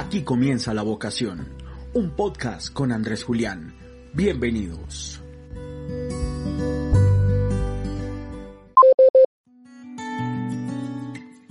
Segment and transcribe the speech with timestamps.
[0.00, 1.46] Aquí comienza La Vocación,
[1.92, 3.74] un podcast con Andrés Julián.
[4.14, 5.20] Bienvenidos.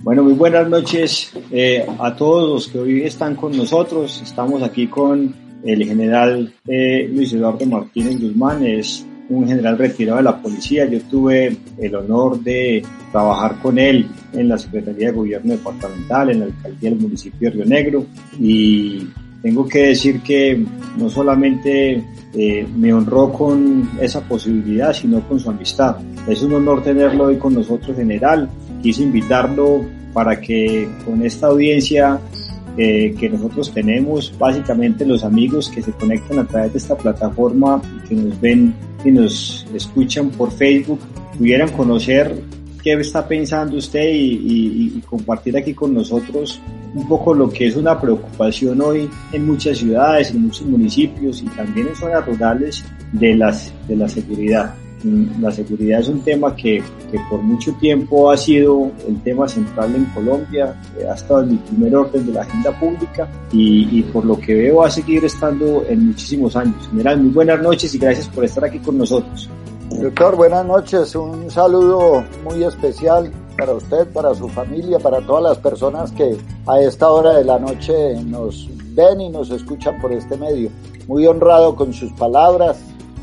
[0.00, 4.20] Bueno, muy buenas noches eh, a todos los que hoy están con nosotros.
[4.20, 5.32] Estamos aquí con
[5.62, 10.84] el general eh, Luis Eduardo Martínez Guzmán, es un general retirado de la policía.
[10.86, 16.40] Yo tuve el honor de trabajar con él en la Secretaría de Gobierno Departamental, en
[16.40, 18.06] la alcaldía del municipio de Río Negro
[18.38, 19.08] y
[19.42, 20.62] tengo que decir que
[20.98, 25.96] no solamente eh, me honró con esa posibilidad, sino con su amistad.
[26.28, 28.50] Es un honor tenerlo hoy con nosotros, general.
[28.82, 32.20] Quise invitarlo para que con esta audiencia
[32.82, 37.82] eh, que nosotros tenemos, básicamente los amigos que se conectan a través de esta plataforma,
[38.08, 40.98] que nos ven y nos escuchan por Facebook,
[41.36, 42.34] pudieran conocer
[42.82, 46.58] qué está pensando usted y, y, compartir aquí con nosotros
[46.94, 51.48] un poco lo que es una preocupación hoy en muchas ciudades, en muchos municipios y
[51.48, 54.74] también en zonas rurales de, las, de la seguridad.
[55.40, 59.94] La seguridad es un tema que, que, por mucho tiempo ha sido el tema central
[59.94, 64.24] en Colombia, eh, ha estado en primer orden de la agenda pública y, y, por
[64.24, 66.88] lo que veo va a seguir estando en muchísimos años.
[66.88, 69.48] General, muy buenas noches y gracias por estar aquí con nosotros.
[69.90, 71.14] Doctor, buenas noches.
[71.14, 76.80] Un saludo muy especial para usted, para su familia, para todas las personas que a
[76.80, 80.70] esta hora de la noche nos ven y nos escuchan por este medio.
[81.06, 82.78] Muy honrado con sus palabras,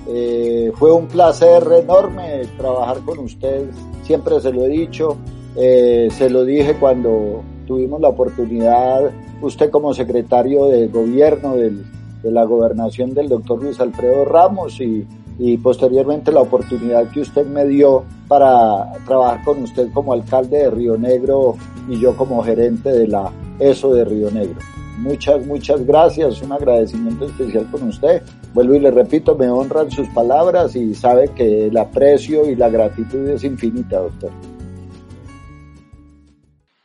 [0.09, 3.69] eh, fue un placer enorme trabajar con usted,
[4.03, 5.17] siempre se lo he dicho,
[5.55, 11.85] eh, se lo dije cuando tuvimos la oportunidad, usted como secretario de gobierno del,
[12.23, 15.05] de la gobernación del doctor Luis Alfredo Ramos y,
[15.39, 20.71] y posteriormente la oportunidad que usted me dio para trabajar con usted como alcalde de
[20.71, 21.55] Río Negro
[21.89, 24.57] y yo como gerente de la ESO de Río Negro.
[24.97, 28.23] Muchas, muchas gracias, un agradecimiento especial con usted.
[28.53, 32.67] Vuelvo y le repito, me honran sus palabras y sabe que el aprecio y la
[32.67, 34.31] gratitud es infinita, doctor.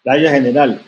[0.05, 0.83] Gracias, general.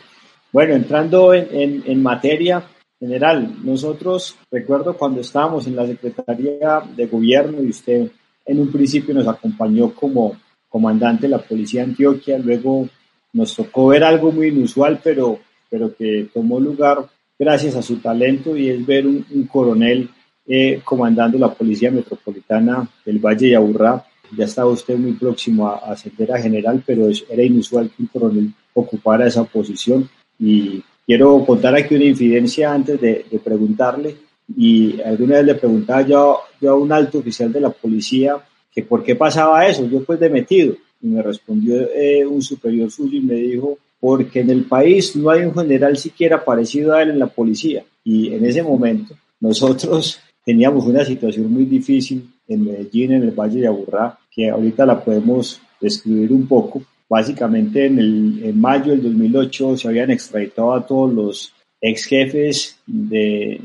[0.51, 2.63] Bueno, entrando en, en, materia,
[2.99, 8.11] general, nosotros, recuerdo cuando estábamos en la Secretaría de Gobierno y usted
[8.45, 10.37] en un principio nos acompañó como
[10.69, 12.87] comandante de la Policía de Antioquia, luego
[13.33, 18.55] nos tocó ver algo muy inusual, pero, pero que tomó lugar gracias a su talento
[18.55, 20.09] y es ver un, coronel
[20.47, 24.05] eh, comandando la Policía Metropolitana del Valle de Aburrá.
[24.35, 28.53] Ya estaba usted muy próximo a, ascender a general, pero era inusual que un coronel
[28.73, 30.09] ocupara esa posición.
[30.39, 34.15] Y quiero contar aquí una infidencia antes de, preguntarle.
[34.55, 38.37] Y alguna vez le preguntaba yo, yo a un alto oficial de la policía
[38.71, 39.85] que por qué pasaba eso.
[39.85, 40.75] Yo pues de metido.
[41.01, 45.29] Y me respondió eh, un superior suyo y me dijo, porque en el país no
[45.29, 47.83] hay un general siquiera parecido a él en la policía.
[48.03, 53.61] Y en ese momento nosotros teníamos una situación muy difícil en Medellín, en el Valle
[53.61, 56.81] de Aburrá, que ahorita la podemos describir un poco.
[57.09, 63.59] Básicamente en, el, mayo del 2008 se habían extraditado a todos los ex jefes de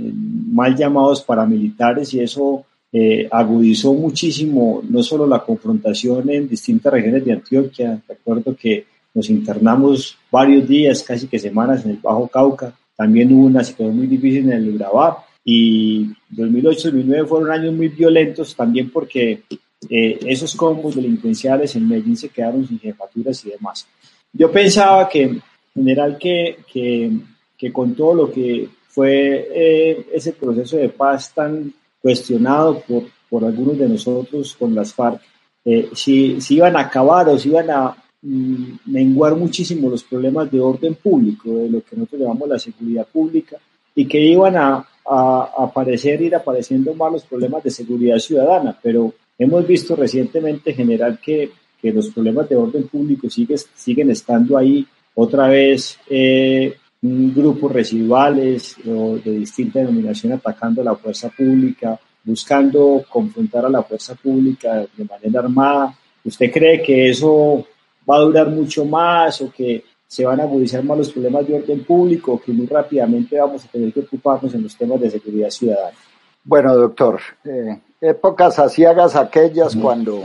[0.51, 7.25] mal llamados paramilitares y eso eh, agudizó muchísimo no solo la confrontación en distintas regiones
[7.25, 12.73] de Antioquia, recuerdo que nos internamos varios días, casi que semanas en el Bajo Cauca.
[12.97, 15.25] También hubo una situación muy difícil en el Urabá.
[15.45, 19.43] Y 2008-2009 fueron años muy violentos también porque
[19.89, 23.87] eh, esos combos delincuenciales en Medellín se quedaron sin jefaturas y demás.
[24.33, 25.43] Yo pensaba que, en
[25.75, 27.11] general, que, que,
[27.57, 33.45] que con todo lo que fue eh, ese proceso de paz tan cuestionado por, por
[33.45, 35.21] algunos de nosotros con las FARC,
[35.65, 40.61] eh, si, si iban a acabar o si iban a menguar muchísimo los problemas de
[40.61, 43.57] orden público, de lo que nosotros llamamos la seguridad pública,
[43.95, 49.13] y que iban a, a, aparecer, ir apareciendo más los problemas de seguridad ciudadana, pero
[49.39, 51.51] hemos visto recientemente, en general, que,
[51.81, 55.99] que los problemas de orden público sigue, siguen estando ahí otra vez.
[56.09, 63.71] Eh, grupos residuales o de distinta denominación atacando a la fuerza pública, buscando confrontar a
[63.71, 65.95] la fuerza pública de manera armada.
[66.25, 67.67] ¿Usted cree que eso
[68.11, 71.55] va a durar mucho más o que se van a agudizar más los problemas de
[71.55, 75.51] orden público, que muy rápidamente vamos a tener que ocuparnos en los temas de seguridad
[75.51, 75.97] ciudadana.
[76.43, 80.23] Bueno, doctor, eh, épocas asiagas aquellas cuando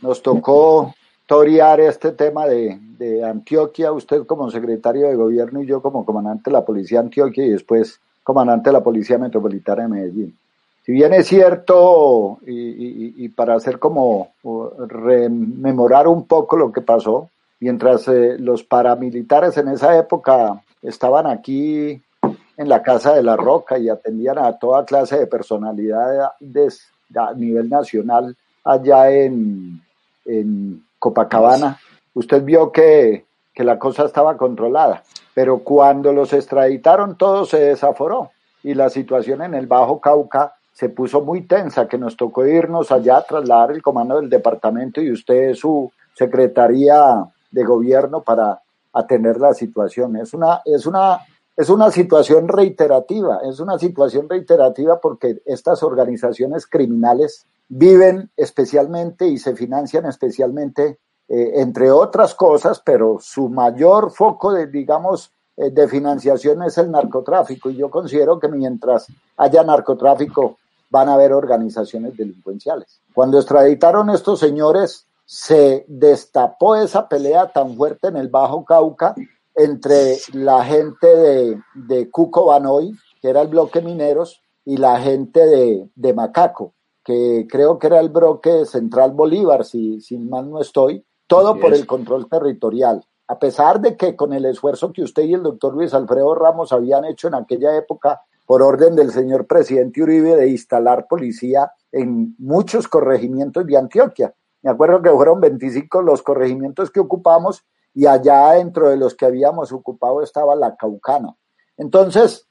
[0.00, 0.92] nos tocó
[1.26, 6.50] torear este tema de, de, Antioquia, usted como secretario de gobierno y yo como comandante
[6.50, 10.36] de la Policía de Antioquia y después comandante de la Policía Metropolitana de Medellín.
[10.84, 14.32] Si bien es cierto, y, para hacer como
[14.88, 17.30] rememorar un poco lo que pasó,
[17.60, 22.02] mientras eh, los paramilitares en esa época estaban aquí
[22.56, 27.68] en la Casa de la Roca y atendían a toda clase de personalidades a nivel
[27.68, 29.80] nacional allá en,
[30.24, 31.78] en Copacabana,
[32.14, 33.24] usted vio que,
[33.54, 35.02] que la cosa estaba controlada,
[35.34, 38.30] pero cuando los extraditaron todo se desaforó
[38.62, 42.90] y la situación en el Bajo Cauca se puso muy tensa, que nos tocó irnos
[42.90, 48.60] allá a trasladar el comando del departamento y usted su secretaría de gobierno para
[48.92, 50.16] atender la situación.
[50.16, 51.20] Es una, es una,
[51.56, 59.38] es una situación reiterativa, es una situación reiterativa porque estas organizaciones criminales viven especialmente y
[59.38, 60.98] se financian especialmente,
[61.28, 66.90] eh, entre otras cosas, pero su mayor foco de, digamos, eh, de financiación es el
[66.90, 67.70] narcotráfico.
[67.70, 70.58] Y yo considero que mientras haya narcotráfico,
[70.92, 73.00] van a haber organizaciones delincuenciales.
[73.14, 79.14] Cuando extraditaron estos señores, se destapó esa pelea tan fuerte en el Bajo Cauca
[79.54, 85.44] entre la gente de, de Cuco Banoy, que era el bloque mineros, y la gente
[85.46, 90.60] de, de Macaco, que creo que era el bloque Central Bolívar, si, si mal no
[90.60, 93.02] estoy, todo por el control territorial.
[93.28, 96.70] A pesar de que con el esfuerzo que usted y el doctor Luis Alfredo Ramos
[96.70, 98.20] habían hecho en aquella época
[98.52, 104.34] por orden del señor presidente Uribe de instalar policía en muchos corregimientos de Antioquia.
[104.60, 107.64] Me acuerdo que fueron 25 los corregimientos que ocupamos
[107.94, 111.34] y allá dentro de los que habíamos ocupado estaba la Caucana.
[111.78, 112.46] Entonces,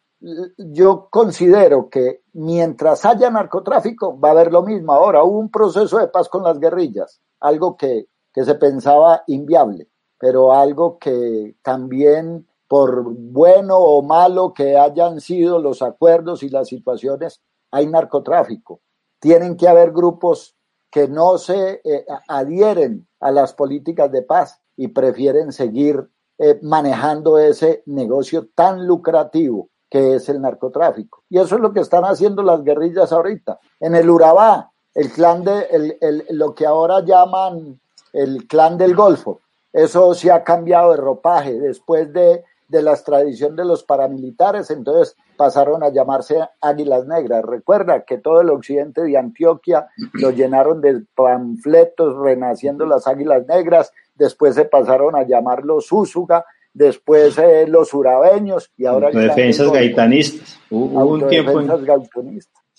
[0.57, 4.93] yo considero que mientras haya narcotráfico va a haber lo mismo.
[4.93, 9.87] Ahora hubo un proceso de paz con las guerrillas, algo que, que se pensaba inviable,
[10.17, 16.69] pero algo que también por bueno o malo que hayan sido los acuerdos y las
[16.69, 18.79] situaciones, hay narcotráfico.
[19.19, 20.55] Tienen que haber grupos
[20.89, 27.37] que no se eh, adhieren a las políticas de paz y prefieren seguir eh, manejando
[27.37, 31.25] ese negocio tan lucrativo que es el narcotráfico.
[31.29, 33.59] Y eso es lo que están haciendo las guerrillas ahorita.
[33.81, 37.81] En el Urabá, el clan de el, el, lo que ahora llaman
[38.13, 39.41] el clan del Golfo,
[39.73, 45.17] eso se ha cambiado de ropaje después de de la extradición de los paramilitares, entonces
[45.35, 47.43] pasaron a llamarse Águilas Negras.
[47.43, 53.91] Recuerda que todo el occidente de Antioquia lo llenaron de panfletos renaciendo las Águilas Negras,
[54.15, 59.09] después se pasaron a llamar los Úsuga, después eh, los urabeños y ahora...
[59.11, 60.57] Defensas gaitanistas.
[60.69, 61.59] Hubo un tiempo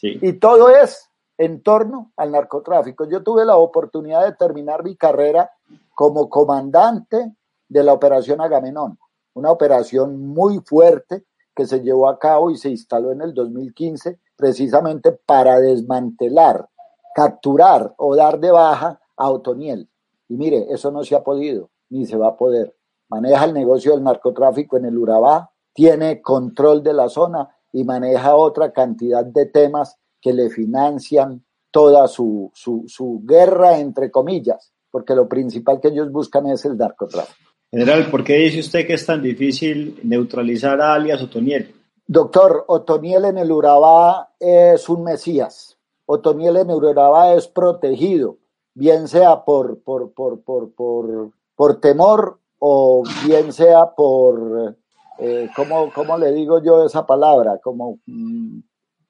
[0.01, 3.07] Y todo es en torno al narcotráfico.
[3.11, 5.51] Yo tuve la oportunidad de terminar mi carrera
[5.95, 7.35] como comandante
[7.69, 8.99] de la Operación Agamenón
[9.35, 11.25] una operación muy fuerte
[11.55, 16.69] que se llevó a cabo y se instaló en el 2015 precisamente para desmantelar,
[17.15, 19.89] capturar o dar de baja a Otoniel.
[20.29, 22.75] Y mire, eso no se ha podido, ni se va a poder.
[23.09, 28.37] Maneja el negocio del narcotráfico en el Urabá, tiene control de la zona y maneja
[28.37, 35.15] otra cantidad de temas que le financian toda su, su, su guerra, entre comillas, porque
[35.15, 37.42] lo principal que ellos buscan es el narcotráfico.
[37.73, 41.75] General, ¿por qué dice usted que es tan difícil neutralizar a alias Otoniel?
[42.07, 45.79] Doctor, Otoniel en el Urabá es un mesías.
[46.05, 48.37] Otoniel en el Urabá es protegido,
[48.75, 54.77] bien sea por, por, por, por, por, por temor o bien sea por,
[55.19, 57.57] eh, ¿cómo, ¿cómo, le digo yo esa palabra?
[57.57, 58.59] Como, mm,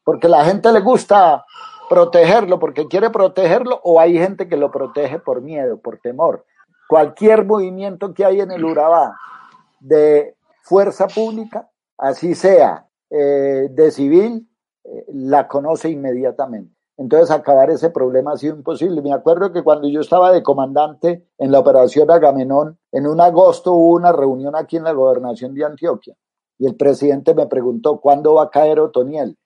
[0.05, 1.45] porque la gente le gusta
[1.89, 6.45] protegerlo, porque quiere protegerlo, o hay gente que lo protege por miedo, por temor
[6.93, 9.17] cualquier movimiento que hay en el Urabá
[9.81, 14.47] de fuerza pública, así sea eh, de civil,
[14.85, 16.75] eh, la conoce inmediatamente.
[16.99, 19.01] Entonces acabar ese problema ha sido imposible.
[19.01, 23.73] Me acuerdo que cuando yo estaba de comandante en la operación Agamenón, en un agosto
[23.73, 26.15] hubo una reunión aquí en la gobernación de Antioquia
[26.59, 29.39] y el presidente me preguntó, ¿cuándo va a caer Otoniel?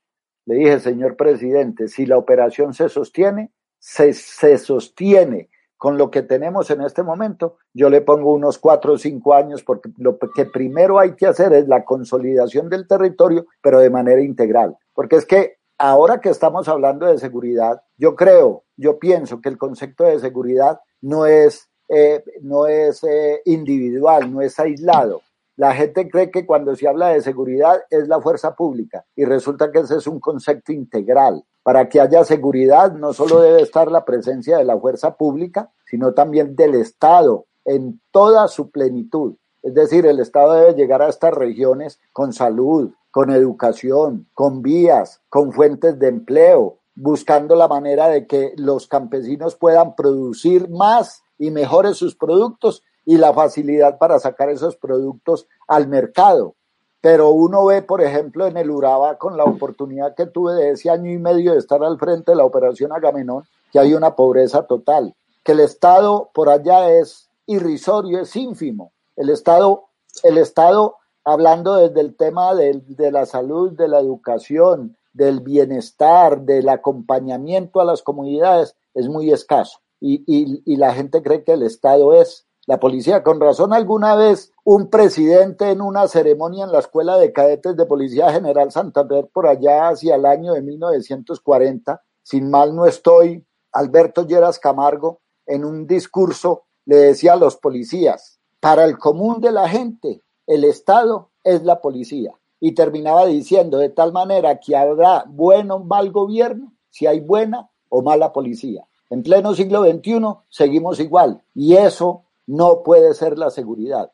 [0.46, 6.22] Le dije, señor presidente, si la operación se sostiene, se, se sostiene con lo que
[6.22, 10.46] tenemos en este momento, yo le pongo unos cuatro o cinco años porque lo que
[10.46, 14.76] primero hay que hacer es la consolidación del territorio, pero de manera integral.
[14.94, 19.58] Porque es que ahora que estamos hablando de seguridad, yo creo, yo pienso que el
[19.58, 25.20] concepto de seguridad no es, eh, no es eh, individual, no es aislado.
[25.56, 29.72] La gente cree que cuando se habla de seguridad es la fuerza pública y resulta
[29.72, 31.44] que ese es un concepto integral.
[31.62, 36.12] Para que haya seguridad no solo debe estar la presencia de la fuerza pública, sino
[36.12, 39.34] también del Estado en toda su plenitud.
[39.62, 45.22] Es decir, el Estado debe llegar a estas regiones con salud, con educación, con vías,
[45.30, 51.50] con fuentes de empleo, buscando la manera de que los campesinos puedan producir más y
[51.50, 56.54] mejores sus productos y la facilidad para sacar esos productos al mercado.
[57.00, 60.90] Pero uno ve, por ejemplo, en el Uraba, con la oportunidad que tuve de ese
[60.90, 64.66] año y medio de estar al frente de la operación Agamenón, que hay una pobreza
[64.66, 68.92] total, que el Estado por allá es irrisorio, es ínfimo.
[69.14, 69.84] El Estado,
[70.24, 76.42] el Estado hablando desde el tema de, de la salud, de la educación, del bienestar,
[76.42, 79.78] del acompañamiento a las comunidades, es muy escaso.
[80.00, 83.22] Y, y, y, la gente cree que el Estado es la policía.
[83.22, 87.86] Con razón, alguna vez un presidente en una ceremonia en la Escuela de Cadetes de
[87.86, 94.26] Policía General Santander, por allá hacia el año de 1940, sin mal no estoy, Alberto
[94.26, 99.68] Lleras Camargo, en un discurso le decía a los policías, para el común de la
[99.68, 102.32] gente, el Estado es la policía.
[102.58, 107.68] Y terminaba diciendo de tal manera que habrá buen o mal gobierno si hay buena
[107.90, 108.86] o mala policía.
[109.10, 114.10] En pleno siglo XXI seguimos igual y eso no puede ser la seguridad.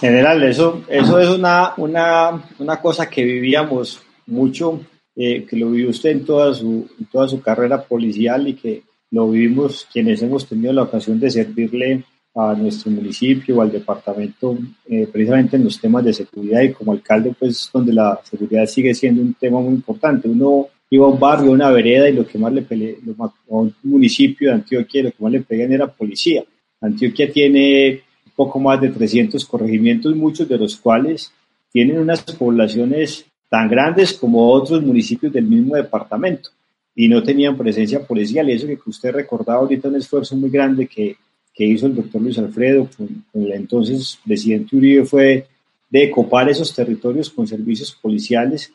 [0.00, 4.80] General, eso, eso es una, una, una cosa que vivíamos mucho,
[5.14, 9.30] eh, que lo vivió usted en toda, su, toda su carrera policial y que lo
[9.30, 14.56] vivimos quienes hemos tenido la ocasión de servirle a nuestro municipio o al departamento
[14.88, 18.94] eh, precisamente en los temas de seguridad y como alcalde pues donde la seguridad sigue
[18.94, 20.28] siendo un tema muy importante.
[20.28, 23.54] Uno iba a un barrio, a una vereda y lo que más le peleé, a
[23.54, 26.42] un municipio de Antioquia lo que más le pedían era policía.
[26.82, 28.02] Antioquia tiene
[28.36, 31.32] poco más de 300 corregimientos, muchos de los cuales
[31.72, 36.50] tienen unas poblaciones tan grandes como otros municipios del mismo departamento
[36.94, 38.48] y no tenían presencia policial.
[38.48, 41.16] Y eso que usted recordaba ahorita, un esfuerzo muy grande que,
[41.54, 45.46] que hizo el doctor Luis Alfredo con, el entonces presidente Uribe fue
[45.88, 48.72] de copar esos territorios con servicios policiales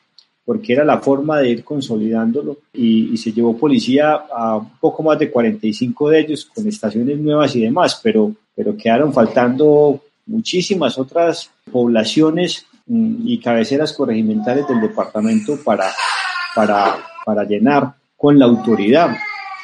[0.47, 5.03] porque era la forma de ir consolidándolo y, y, se llevó policía a un poco
[5.03, 10.97] más de 45 de ellos con estaciones nuevas y demás, pero, pero quedaron faltando muchísimas
[10.97, 15.91] otras poblaciones mm, y cabeceras corregimentales del departamento para,
[16.55, 19.17] para, para llenar con la autoridad,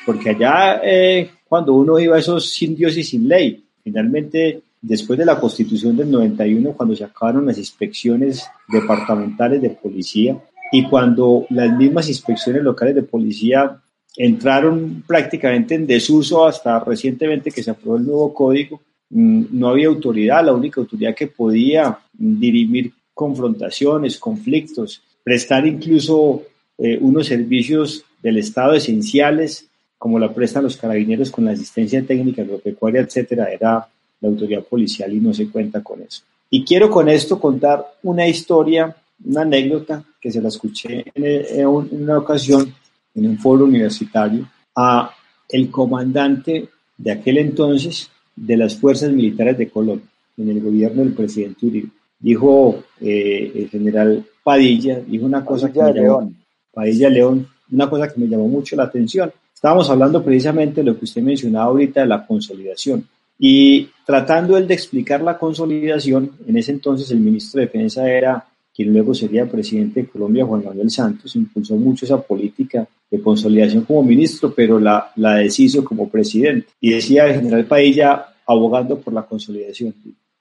[0.05, 5.17] porque allá eh, cuando uno iba a esos sin Dios y sin ley, finalmente después
[5.17, 10.37] de la constitución del 91, cuando se acabaron las inspecciones departamentales de policía
[10.73, 13.79] y cuando las mismas inspecciones locales de policía
[14.17, 19.87] entraron prácticamente en desuso hasta recientemente que se aprobó el nuevo código, mm, no había
[19.87, 26.41] autoridad, la única autoridad que podía dirimir confrontaciones, conflictos, prestar incluso
[26.79, 29.67] eh, unos servicios del Estado esenciales,
[29.99, 33.87] como la prestan los carabineros con la asistencia técnica agropecuaria, etcétera, era
[34.21, 36.23] la autoridad policial y no se cuenta con eso.
[36.49, 42.17] Y quiero con esto contar una historia, una anécdota que se la escuché en, una
[42.17, 42.73] ocasión
[43.13, 45.11] en un foro universitario a
[45.49, 51.11] el comandante de aquel entonces de las fuerzas militares de Colombia, en el gobierno del
[51.11, 51.89] presidente Uribe.
[52.17, 56.31] Dijo eh, el general Padilla, dijo una cosa que me llamó,
[56.73, 59.29] Padilla León, una cosa que me llamó mucho la atención.
[59.53, 63.05] Estábamos hablando precisamente de lo que usted mencionaba ahorita de la consolidación.
[63.37, 68.47] Y tratando él de explicar la consolidación, en ese entonces el ministro de Defensa era
[68.73, 73.83] quien luego sería presidente de Colombia, Juan Manuel Santos, impulsó mucho esa política de consolidación
[73.83, 76.67] como ministro, pero la, la deshizo como presidente.
[76.81, 79.93] Y decía el general Padilla abogando por la consolidación.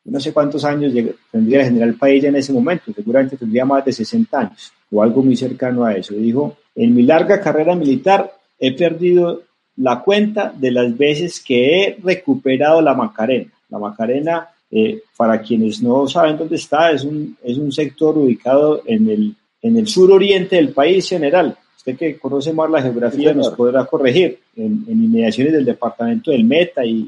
[0.04, 0.92] No sé cuántos años
[1.30, 5.22] tendría el general Padilla en ese momento, seguramente tendría más de 60 años o algo
[5.22, 6.14] muy cercano a eso.
[6.14, 9.42] Dijo, en mi larga carrera militar he perdido
[9.76, 13.50] la cuenta de las veces que he recuperado la Macarena.
[13.68, 18.82] La Macarena, eh, para quienes no saben dónde está, es un, es un sector ubicado
[18.86, 21.58] en el, en el suroriente del país general.
[21.76, 26.86] Usted que conoce más la geografía nos podrá corregir en, inmediaciones del departamento del Meta
[26.86, 27.06] y,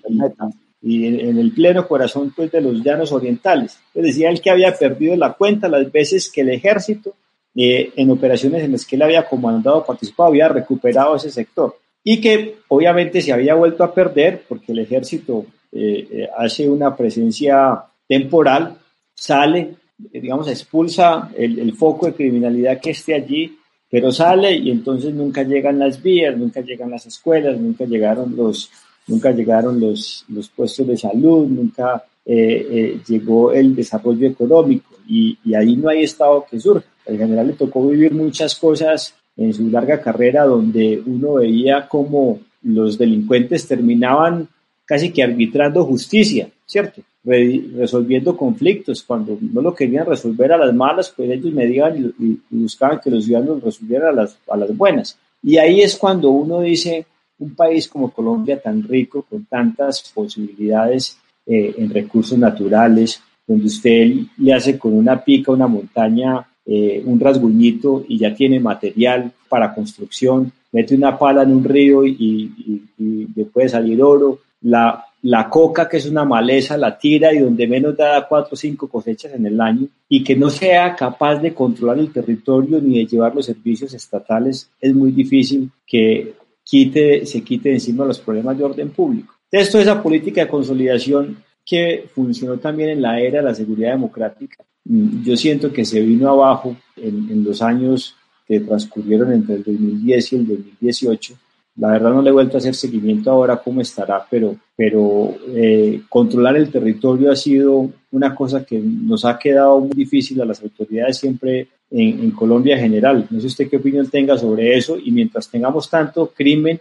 [0.82, 3.78] y, en, el pleno corazón pues, de los llanos orientales.
[3.94, 7.14] Pues decía él que había perdido la cuenta las veces que el ejército
[7.56, 12.20] eh, en operaciones en las que él había comandado, participado, había recuperado ese sector y
[12.20, 17.84] que obviamente se había vuelto a perder porque el ejército eh, eh, hace una presencia
[18.06, 18.76] temporal,
[19.12, 23.58] sale, digamos, expulsa el, foco de criminalidad que esté allí,
[23.90, 28.70] pero sale y entonces nunca llegan las vías, nunca llegan las escuelas, nunca llegaron los,
[29.08, 35.36] nunca llegaron los, los puestos de salud, nunca eh, eh, llegó el desarrollo económico y,
[35.44, 36.86] y, ahí no hay Estado que surja.
[37.06, 42.40] Al general le tocó vivir muchas cosas en su larga carrera donde uno veía como
[42.62, 44.48] los delincuentes terminaban
[44.84, 47.02] casi que arbitrando justicia, ¿cierto?
[47.24, 49.02] resolviendo conflictos.
[49.02, 53.10] Cuando no lo querían resolver a las malas, pues ellos medían y, y, buscaban que
[53.10, 55.18] los ciudadanos resolvieran a las, a las buenas.
[55.42, 57.06] Y ahí es cuando uno dice,
[57.38, 64.12] un país como Colombia tan rico, con tantas posibilidades eh, en recursos naturales, donde usted
[64.38, 69.74] le hace con una pica una montaña eh, un rasguñito y ya tiene material para
[69.74, 75.04] construcción, mete una pala en un río y, y, y le puede salir oro, la,
[75.22, 78.88] la coca, que es una maleza, la tira y donde menos da cuatro o cinco
[78.88, 83.06] cosechas en el año, y que no sea capaz de controlar el territorio ni de
[83.06, 88.64] llevar los servicios estatales, es muy difícil que quite, se quite encima los problemas de
[88.64, 89.34] orden público.
[89.50, 93.92] Esto es la política de consolidación que funcionó también en la era de la seguridad
[93.92, 94.64] democrática.
[94.84, 98.16] Mm, yo siento que se vino abajo en, en los años
[98.46, 101.34] que transcurrieron entre el 2010 y el 2018
[101.76, 106.02] la verdad no le he vuelto a hacer seguimiento ahora cómo estará, pero, pero eh,
[106.08, 110.62] controlar el territorio ha sido una cosa que nos ha quedado muy difícil a las
[110.62, 113.26] autoridades siempre en, en Colombia en general.
[113.28, 116.78] No sé usted qué opinión tenga sobre eso y mientras tengamos tanto crimen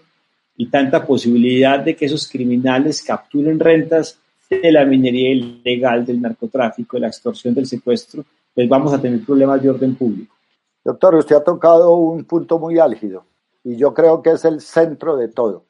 [0.56, 6.98] y tanta posibilidad de que esos criminales capturen rentas de la minería ilegal, del narcotráfico,
[6.98, 8.24] de la extorsión, del secuestro,
[8.54, 10.36] pues vamos a tener problemas de orden público.
[10.86, 13.26] Doctor, usted ha tocado un punto muy álgido
[13.63, 15.65] y yo creo que es el centro de todo,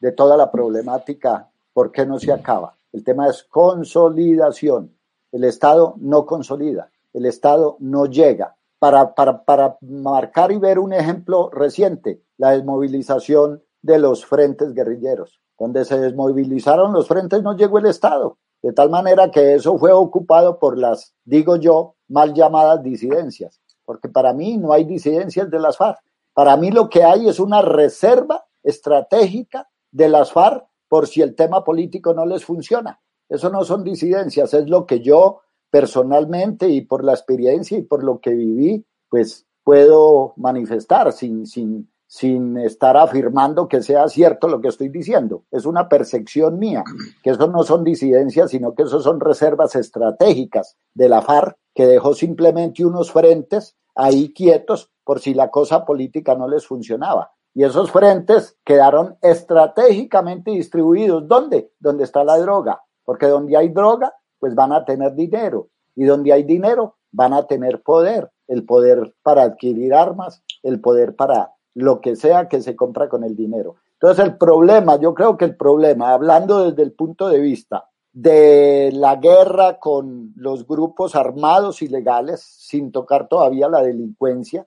[0.00, 2.74] de toda la problemática, ¿por qué no se acaba?
[2.92, 4.92] El tema es consolidación.
[5.32, 8.54] El Estado no consolida, el Estado no llega.
[8.78, 15.40] Para, para, para marcar y ver un ejemplo reciente, la desmovilización de los frentes guerrilleros.
[15.58, 19.92] Donde se desmovilizaron los frentes no llegó el Estado, de tal manera que eso fue
[19.92, 25.58] ocupado por las, digo yo, mal llamadas disidencias, porque para mí no hay disidencias de
[25.58, 26.00] las FARC.
[26.36, 31.34] Para mí lo que hay es una reserva estratégica de las FARC por si el
[31.34, 33.00] tema político no les funciona.
[33.26, 38.04] Eso no son disidencias, es lo que yo personalmente y por la experiencia y por
[38.04, 44.60] lo que viví, pues puedo manifestar sin, sin, sin estar afirmando que sea cierto lo
[44.60, 45.44] que estoy diciendo.
[45.50, 46.84] Es una percepción mía,
[47.22, 51.86] que eso no son disidencias, sino que eso son reservas estratégicas de la FARC que
[51.86, 57.32] dejó simplemente unos frentes ahí quietos por si la cosa política no les funcionaba.
[57.54, 61.26] Y esos frentes quedaron estratégicamente distribuidos.
[61.26, 61.72] ¿Dónde?
[61.80, 62.82] Donde está la droga.
[63.04, 65.70] Porque donde hay droga, pues van a tener dinero.
[65.94, 68.30] Y donde hay dinero, van a tener poder.
[68.46, 73.24] El poder para adquirir armas, el poder para lo que sea que se compra con
[73.24, 73.76] el dinero.
[73.94, 78.92] Entonces el problema, yo creo que el problema, hablando desde el punto de vista de
[78.94, 84.66] la guerra con los grupos armados ilegales, sin tocar todavía la delincuencia,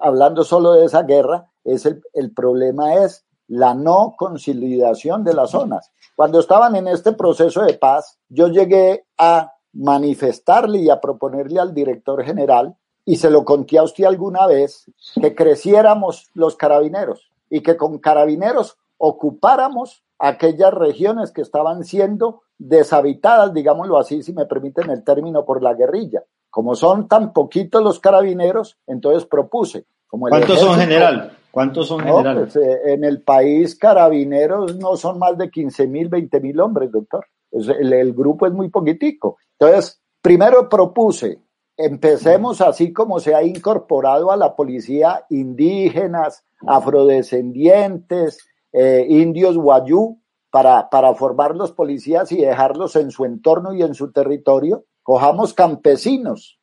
[0.00, 5.50] hablando solo de esa guerra, es el, el problema es la no consolidación de las
[5.50, 5.90] zonas.
[6.14, 11.74] Cuando estaban en este proceso de paz, yo llegué a manifestarle y a proponerle al
[11.74, 14.84] director general, y se lo conté a usted alguna vez,
[15.20, 23.52] que creciéramos los carabineros y que con carabineros ocupáramos aquellas regiones que estaban siendo deshabitadas,
[23.52, 26.22] digámoslo así, si me permiten el término, por la guerrilla.
[26.48, 29.84] Como son tan poquitos los carabineros, entonces propuse.
[30.06, 31.36] Como ¿Cuántos son general?
[31.50, 32.38] ¿Cuántos son general?
[32.38, 36.90] Pues, eh, en el país carabineros no son más de 15 mil, 20 mil hombres,
[36.90, 37.26] doctor.
[37.50, 39.36] El, el grupo es muy poquitico.
[39.58, 41.38] Entonces, primero propuse,
[41.76, 48.38] empecemos así como se ha incorporado a la policía indígenas, afrodescendientes,
[48.74, 53.94] eh, indios guayú, para, para formar los policías y dejarlos en su entorno y en
[53.94, 56.58] su territorio Cojamos campesinos,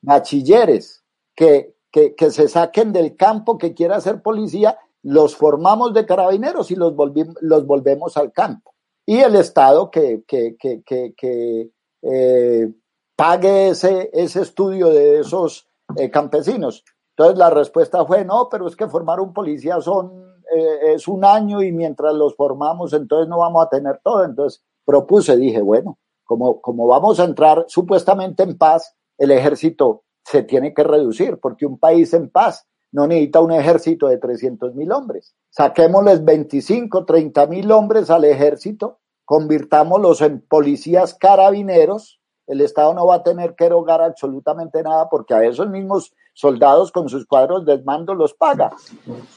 [0.00, 1.04] bachilleres,
[1.36, 6.70] que, que, que se saquen del campo, que quiera ser policía, los formamos de carabineros
[6.70, 6.94] y los,
[7.42, 8.74] los volvemos al campo.
[9.04, 10.82] Y el Estado que, que, que,
[11.14, 12.72] que eh,
[13.14, 16.82] pague ese, ese estudio de esos eh, campesinos.
[17.10, 21.24] Entonces la respuesta fue, no, pero es que formar un policía son, eh, es un
[21.24, 24.24] año y mientras los formamos, entonces no vamos a tener todo.
[24.24, 30.42] Entonces propuse, dije, bueno, como, como vamos a entrar supuestamente en paz, el ejército se
[30.42, 34.90] tiene que reducir, porque un país en paz no necesita un ejército de 300 mil
[34.92, 35.34] hombres.
[35.50, 43.16] Saquémosles 25, 30 mil hombres al ejército, convirtámoslos en policías carabineros, el Estado no va
[43.16, 47.82] a tener que erogar absolutamente nada porque a esos mismos soldados con sus cuadros de
[47.82, 48.70] mando los paga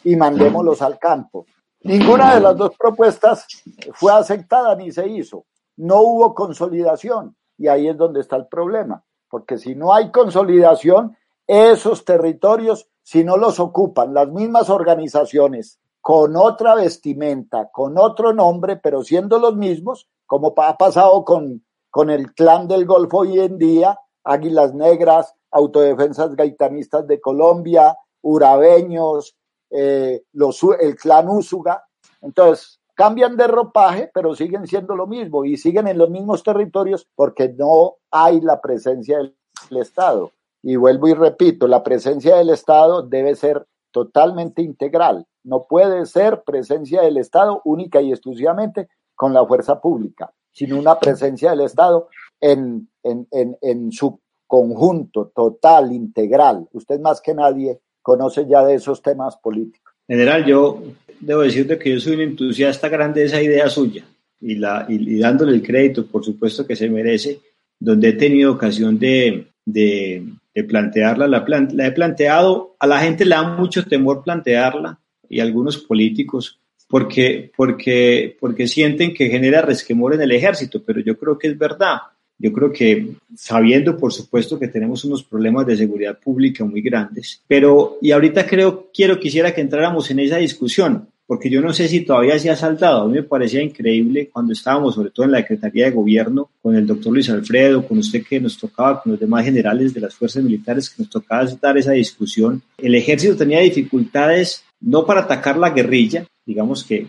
[0.04, 1.46] y mandémoslos al campo.
[1.82, 3.48] Ninguna de las dos propuestas
[3.94, 5.46] fue aceptada ni se hizo.
[5.78, 7.36] no hubo consolidación.
[7.58, 13.24] Y ahí es donde está el problema, porque si no hay consolidación, esos territorios, si
[13.24, 19.56] no los ocupan las mismas organizaciones con otra vestimenta, con otro nombre, pero siendo los
[19.56, 25.34] mismos, como ha pasado con, con el clan del Golfo hoy en día, Águilas Negras,
[25.52, 29.36] Autodefensas Gaitanistas de Colombia, Urabeños,
[29.70, 31.84] eh, los, el clan Úsuga.
[32.22, 37.08] Entonces, cambian de ropaje, pero siguen siendo lo mismo y siguen en los mismos territorios
[37.16, 39.36] porque no hay la presencia del
[39.72, 40.32] Estado.
[40.62, 45.26] Y vuelvo y repito, la presencia del Estado debe ser totalmente integral.
[45.44, 51.00] No puede ser presencia del Estado única y exclusivamente con la fuerza pública, sino una
[51.00, 52.10] presencia del Estado
[52.40, 56.68] en, en, en, en su conjunto, total, integral.
[56.74, 59.94] Usted más que nadie conoce ya de esos temas políticos.
[60.08, 60.82] General, yo
[61.20, 64.04] debo decirte que yo soy un entusiasta grande de esa idea suya
[64.42, 67.40] y, la, y, dándole el crédito, por supuesto, que se merece,
[67.80, 70.24] donde he tenido ocasión de, de,
[70.68, 75.78] plantearla, la, la, he planteado, a la gente le da mucho temor plantearla y algunos
[75.78, 76.60] políticos
[76.90, 81.58] porque, porque, porque sienten que genera resquemor en el ejército, pero yo creo que es
[81.58, 82.00] verdad.
[82.40, 87.44] Yo creo que sabiendo, por supuesto, que tenemos unos problemas de seguridad pública muy grandes,
[87.48, 91.88] pero y ahorita creo, quiero, quisiera que entráramos en esa discusión, porque yo no sé
[91.88, 93.04] si todavía se ha saltado.
[93.04, 96.76] A mí me parecía increíble cuando estábamos, sobre todo en la Secretaría de Gobierno, con
[96.76, 100.16] el doctor Luis Alfredo, con usted que nos tocaba, con los demás generales de las
[100.16, 102.64] fuerzas militares que nos tocaba dar esa discusión.
[102.78, 107.08] El ejército tenía dificultades no para atacar la guerrilla, digamos que,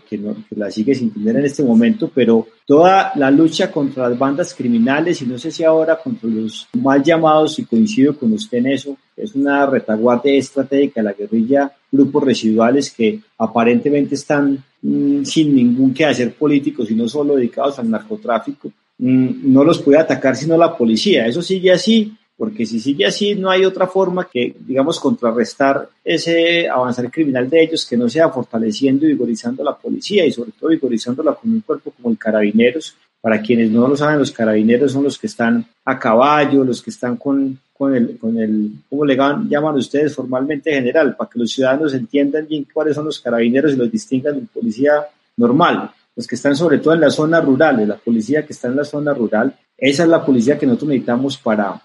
[0.51, 5.21] la sigue sin tener en este momento, pero toda la lucha contra las bandas criminales
[5.21, 8.97] y no sé si ahora contra los mal llamados, y coincido con usted en eso,
[9.15, 15.93] es una retaguardia estratégica de la guerrilla, grupos residuales que aparentemente están mmm, sin ningún
[15.93, 21.25] quehacer político, sino solo dedicados al narcotráfico, mmm, no los puede atacar sino la policía.
[21.25, 26.67] Eso sigue así porque si sigue así no hay otra forma que, digamos, contrarrestar ese
[26.67, 30.71] avanzar criminal de ellos que no sea fortaleciendo y vigorizando la policía y sobre todo
[30.71, 32.97] vigorizándola con un cuerpo como el Carabineros.
[33.21, 36.89] Para quienes no lo saben, los Carabineros son los que están a caballo, los que
[36.89, 41.15] están con, con el, con el, ¿cómo le llaman ustedes formalmente general?
[41.15, 44.93] Para que los ciudadanos entiendan bien cuáles son los Carabineros y los distingan de policía
[45.37, 48.75] normal los que están sobre todo en las zonas rurales, la policía que está en
[48.75, 51.81] la zona rural, esa es la policía que nosotros necesitamos para,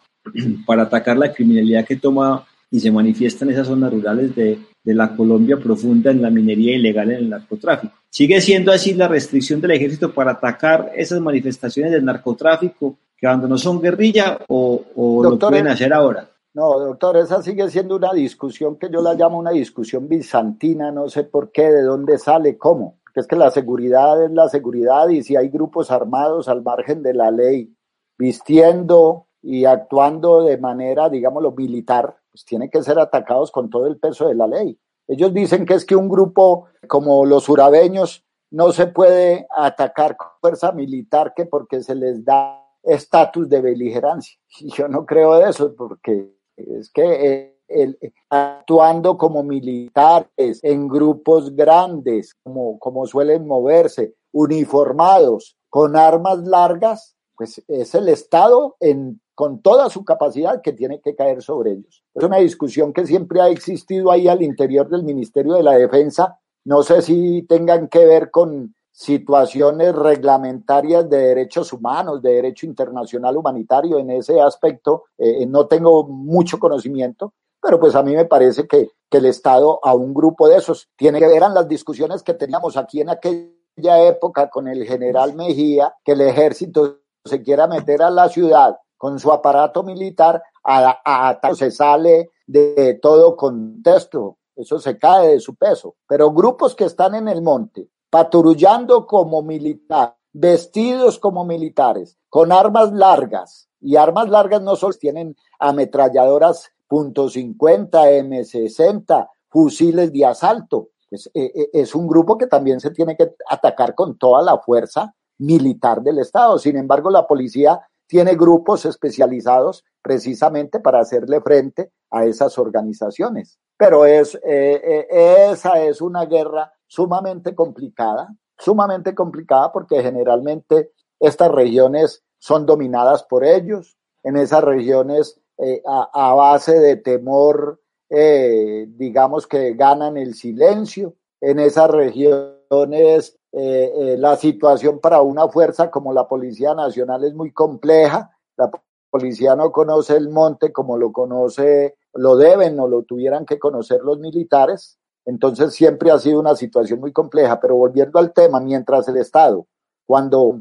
[0.66, 4.94] para atacar la criminalidad que toma y se manifiesta en esas zonas rurales de, de,
[4.94, 7.94] la Colombia profunda en la minería ilegal, en el narcotráfico.
[8.10, 13.48] ¿Sigue siendo así la restricción del ejército para atacar esas manifestaciones del narcotráfico que cuando
[13.48, 16.28] no son guerrilla o, o doctor, lo pueden hacer ahora?
[16.54, 21.08] No, doctor, esa sigue siendo una discusión que yo la llamo una discusión bizantina, no
[21.08, 22.98] sé por qué, de dónde sale, cómo.
[23.12, 27.02] Que es que la seguridad es la seguridad y si hay grupos armados al margen
[27.02, 27.74] de la ley,
[28.18, 33.96] vistiendo y actuando de manera, digámoslo, militar, pues tienen que ser atacados con todo el
[33.96, 34.76] peso de la ley.
[35.06, 40.30] Ellos dicen que es que un grupo como los urabeños no se puede atacar con
[40.40, 44.36] fuerza militar que porque se les da estatus de beligerancia.
[44.60, 47.96] Y yo no creo eso, porque es que eh, el,
[48.28, 57.62] actuando como militares en grupos grandes, como, como suelen moverse, uniformados, con armas largas, pues
[57.68, 62.02] es el Estado en con toda su capacidad que tiene que caer sobre ellos.
[62.14, 66.40] Es una discusión que siempre ha existido ahí al interior del Ministerio de la Defensa.
[66.64, 73.36] No sé si tengan que ver con situaciones reglamentarias de derechos humanos, de derecho internacional
[73.36, 75.04] humanitario en ese aspecto.
[75.18, 79.80] Eh, no tengo mucho conocimiento, pero pues a mí me parece que, que el Estado
[79.82, 83.10] a un grupo de esos tiene que ver en las discusiones que teníamos aquí en
[83.10, 88.76] aquella época con el general Mejía, que el ejército se quiera meter a la ciudad
[88.96, 95.40] con su aparato militar, a, a, se sale de todo contexto, eso se cae de
[95.40, 95.96] su peso.
[96.08, 102.92] Pero grupos que están en el monte, patrullando como militar, vestidos como militares, con armas
[102.92, 111.52] largas, y armas largas no solo tienen ametralladoras .50, M60, fusiles de asalto, pues, eh,
[111.54, 116.02] eh, es un grupo que también se tiene que atacar con toda la fuerza militar
[116.02, 116.58] del Estado.
[116.58, 123.58] Sin embargo, la policía tiene grupos especializados precisamente para hacerle frente a esas organizaciones.
[123.76, 131.50] Pero es, eh, eh, esa es una guerra sumamente complicada, sumamente complicada porque generalmente estas
[131.50, 133.98] regiones son dominadas por ellos.
[134.22, 141.14] En esas regiones, eh, a, a, base de temor, digamos que ganan el silencio.
[141.40, 147.34] En esas regiones eh, eh, la situación para una fuerza como la Policía Nacional es
[147.34, 148.30] muy compleja.
[148.56, 148.70] La
[149.10, 154.02] policía no conoce el monte como lo conoce, lo deben o lo tuvieran que conocer
[154.02, 154.98] los militares.
[155.24, 157.60] Entonces siempre ha sido una situación muy compleja.
[157.60, 159.66] Pero volviendo al tema, mientras el Estado,
[160.06, 160.60] cuando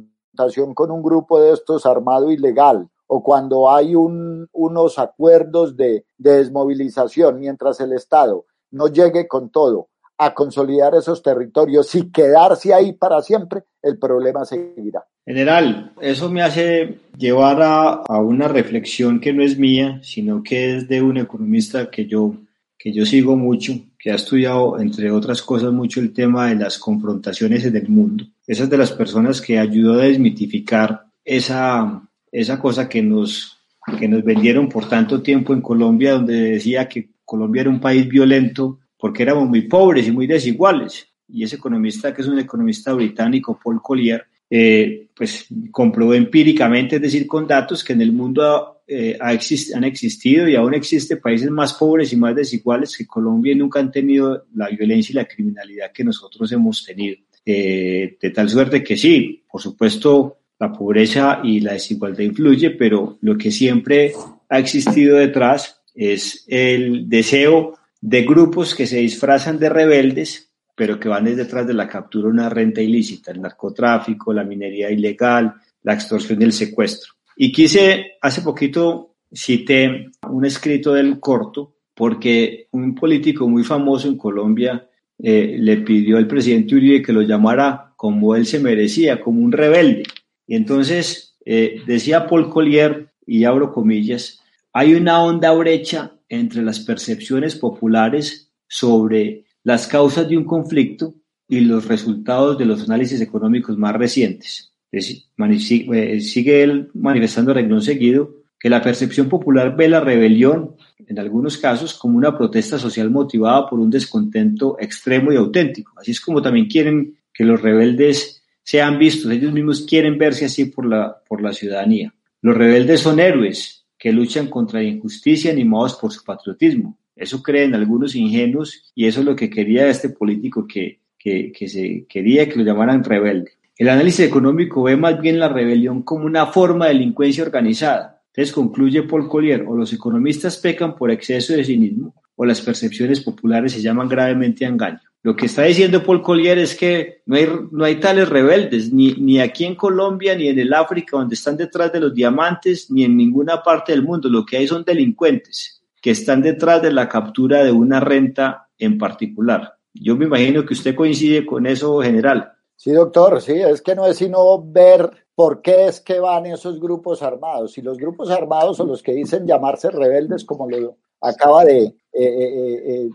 [0.73, 7.39] con un grupo de estos armado ilegal o cuando hay un, unos acuerdos de desmovilización,
[7.39, 13.21] mientras el Estado no llegue con todo a consolidar esos territorios y quedarse ahí para
[13.21, 15.03] siempre, el problema seguirá.
[15.25, 20.77] General, eso me hace llevar a, a, una reflexión que no es mía, sino que
[20.77, 22.35] es de un economista que yo,
[22.77, 26.77] que yo sigo mucho, que ha estudiado, entre otras cosas, mucho el tema de las
[26.77, 28.25] confrontaciones en el mundo.
[28.45, 33.57] Esa es de las personas que ayudó a desmitificar esa, esa cosa que nos,
[33.99, 38.07] que nos vendieron por tanto tiempo en Colombia, donde decía que Colombia era un país
[38.07, 41.07] violento porque éramos muy pobres y muy desiguales.
[41.27, 47.01] Y ese economista, que es un economista británico, Paul Collier, eh, pues comprobó empíricamente, es
[47.01, 51.19] decir, con datos, que en el mundo eh, ha exist han existido y aún existen
[51.19, 55.15] países más pobres y más desiguales que Colombia y nunca han tenido la violencia y
[55.15, 57.17] la criminalidad que nosotros hemos tenido.
[57.43, 63.17] Eh, de tal suerte que sí, por supuesto, la pobreza y la desigualdad influye, pero
[63.21, 64.13] lo que siempre
[64.49, 67.73] ha existido detrás es el deseo
[68.07, 72.33] de grupos que se disfrazan de rebeldes, pero que van detrás de la captura de
[72.33, 77.13] una renta ilícita, el narcotráfico, la minería ilegal, la extorsión y el secuestro.
[77.35, 84.19] Y quise, hace poquito cité un escrito del corto, porque un político muy famoso en
[84.19, 84.87] Colombia
[85.17, 89.51] eh, le pidió al presidente Uribe que lo llamara como él se merecía, como un
[89.51, 90.03] rebelde.
[90.45, 96.79] Y entonces eh, decía Paul Collier, y abro comillas, hay una honda brecha entre las
[96.79, 101.15] percepciones populares sobre las causas de un conflicto
[101.47, 104.73] y los resultados de los análisis económicos más recientes.
[104.91, 111.57] Eh, sigue él manifestando renglón seguido que la percepción popular ve la rebelión, en algunos
[111.57, 115.93] casos, como una protesta social motivada por un descontento extremo y auténtico.
[115.97, 120.65] Así es como también quieren que los rebeldes sean vistos, ellos mismos quieren verse así
[120.65, 122.13] por la, por la ciudadanía.
[122.41, 123.74] Los rebeldes son héroes,
[124.05, 126.95] que luchan contra la injusticia animados por su patriotismo.
[127.15, 131.67] Eso creen algunos ingenuos y eso es lo que quería este político que, que, que
[131.67, 133.53] se quería que lo llamaran rebelde.
[133.75, 138.21] El análisis económico ve más bien la rebelión como una forma de delincuencia organizada.
[138.27, 143.21] Entonces concluye Paul Collier, o los economistas pecan por exceso de cinismo o las percepciones
[143.21, 145.01] populares se llaman gravemente engaño.
[145.25, 149.13] Lo que está diciendo Paul Collier es que no hay, no hay tales rebeldes, ni,
[149.13, 153.05] ni aquí en Colombia, ni en el África, donde están detrás de los diamantes, ni
[153.05, 154.29] en ninguna parte del mundo.
[154.29, 158.99] Lo que hay son delincuentes que están detrás de la captura de una renta en
[158.99, 159.79] particular.
[159.95, 162.53] Yo me imagino que usted coincide con eso, general.
[162.75, 166.79] Sí, doctor, sí, es que no es sino ver por qué es que van esos
[166.79, 167.79] grupos armados.
[167.79, 171.95] Y los grupos armados son los que dicen llamarse rebeldes, como lo acaba de eh,
[172.13, 173.09] eh, eh,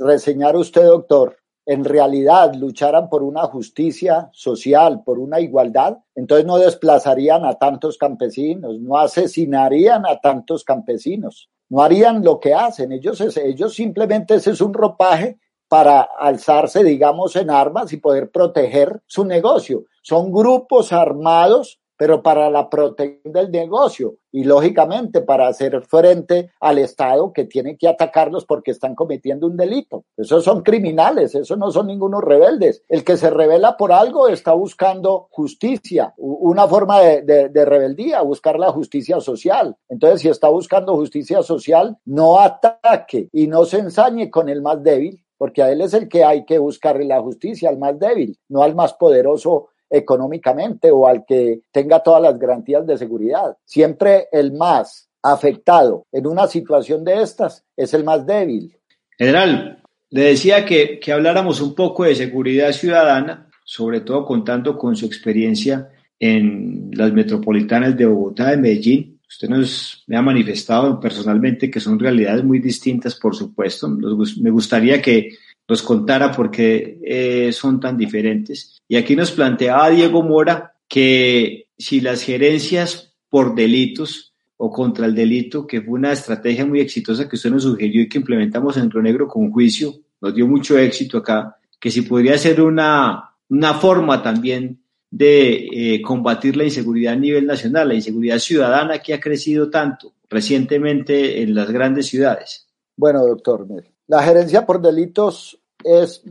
[0.00, 6.58] reseñar usted, doctor, en realidad lucharan por una justicia social, por una igualdad, entonces no
[6.58, 12.92] desplazarían a tantos campesinos, no asesinarían a tantos campesinos, no harían lo que hacen.
[12.92, 19.02] Ellos, ellos simplemente ese es un ropaje para alzarse, digamos, en armas y poder proteger
[19.06, 19.84] su negocio.
[20.02, 26.78] Son grupos armados pero para la protección del negocio y lógicamente para hacer frente al
[26.78, 30.04] Estado que tiene que atacarlos porque están cometiendo un delito.
[30.16, 32.82] Esos son criminales, esos no son ningunos rebeldes.
[32.88, 38.58] El que se revela por algo está buscando justicia, una forma de, de rebeldía, buscar
[38.58, 39.76] la justicia social.
[39.88, 44.82] Entonces, si está buscando justicia social, no ataque y no se ensañe con el más
[44.82, 48.38] débil, porque a él es el que hay que buscarle la justicia, al más débil,
[48.48, 53.56] no al más poderoso económicamente o al que tenga todas las garantías de seguridad.
[53.64, 58.74] Siempre el más afectado en una situación de estas es el más débil.
[59.18, 64.96] General, le decía que, que habláramos un poco de seguridad ciudadana, sobre todo contando con
[64.96, 69.20] su experiencia en las metropolitanas de Bogotá y Medellín.
[69.28, 73.88] Usted nos me ha manifestado personalmente que son realidades muy distintas, por supuesto.
[73.88, 75.36] me gustaría que
[75.72, 78.78] nos contara por qué eh, son tan diferentes.
[78.86, 85.14] Y aquí nos planteaba Diego Mora que si las gerencias por delitos o contra el
[85.14, 88.90] delito, que fue una estrategia muy exitosa que usted nos sugirió y que implementamos en
[88.90, 93.72] Río Negro con juicio, nos dio mucho éxito acá, que si podría ser una, una
[93.72, 99.20] forma también de eh, combatir la inseguridad a nivel nacional, la inseguridad ciudadana que ha
[99.20, 102.68] crecido tanto recientemente en las grandes ciudades.
[102.94, 103.66] Bueno, doctor,
[104.06, 106.22] la gerencia por delitos es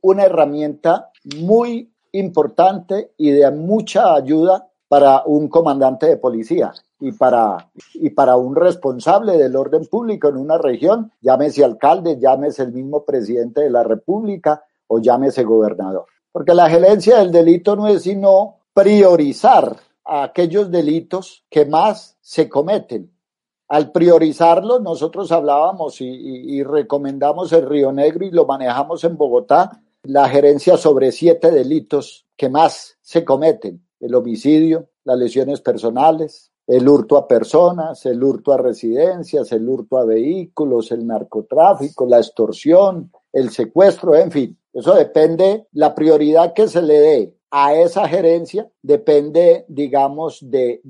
[0.00, 7.70] una herramienta muy importante y de mucha ayuda para un comandante de policía y para,
[7.94, 13.04] y para un responsable del orden público en una región, llámese alcalde, llámese el mismo
[13.04, 16.06] presidente de la República o llámese gobernador.
[16.30, 23.11] Porque la gerencia del delito no es sino priorizar aquellos delitos que más se cometen.
[23.72, 30.28] Al priorizarlo, nosotros hablábamos y, recomendamos el Río Negro y lo manejamos en Bogotá, la
[30.28, 33.82] gerencia sobre siete delitos que más se cometen.
[33.98, 39.96] El homicidio, las lesiones personales, el hurto a personas, el hurto a residencias, el hurto
[39.96, 44.58] a vehículos, el narcotráfico, la extorsión, el secuestro, en fin.
[44.74, 50.80] Eso depende, la prioridad que se le dé a esa gerencia depende, digamos, de,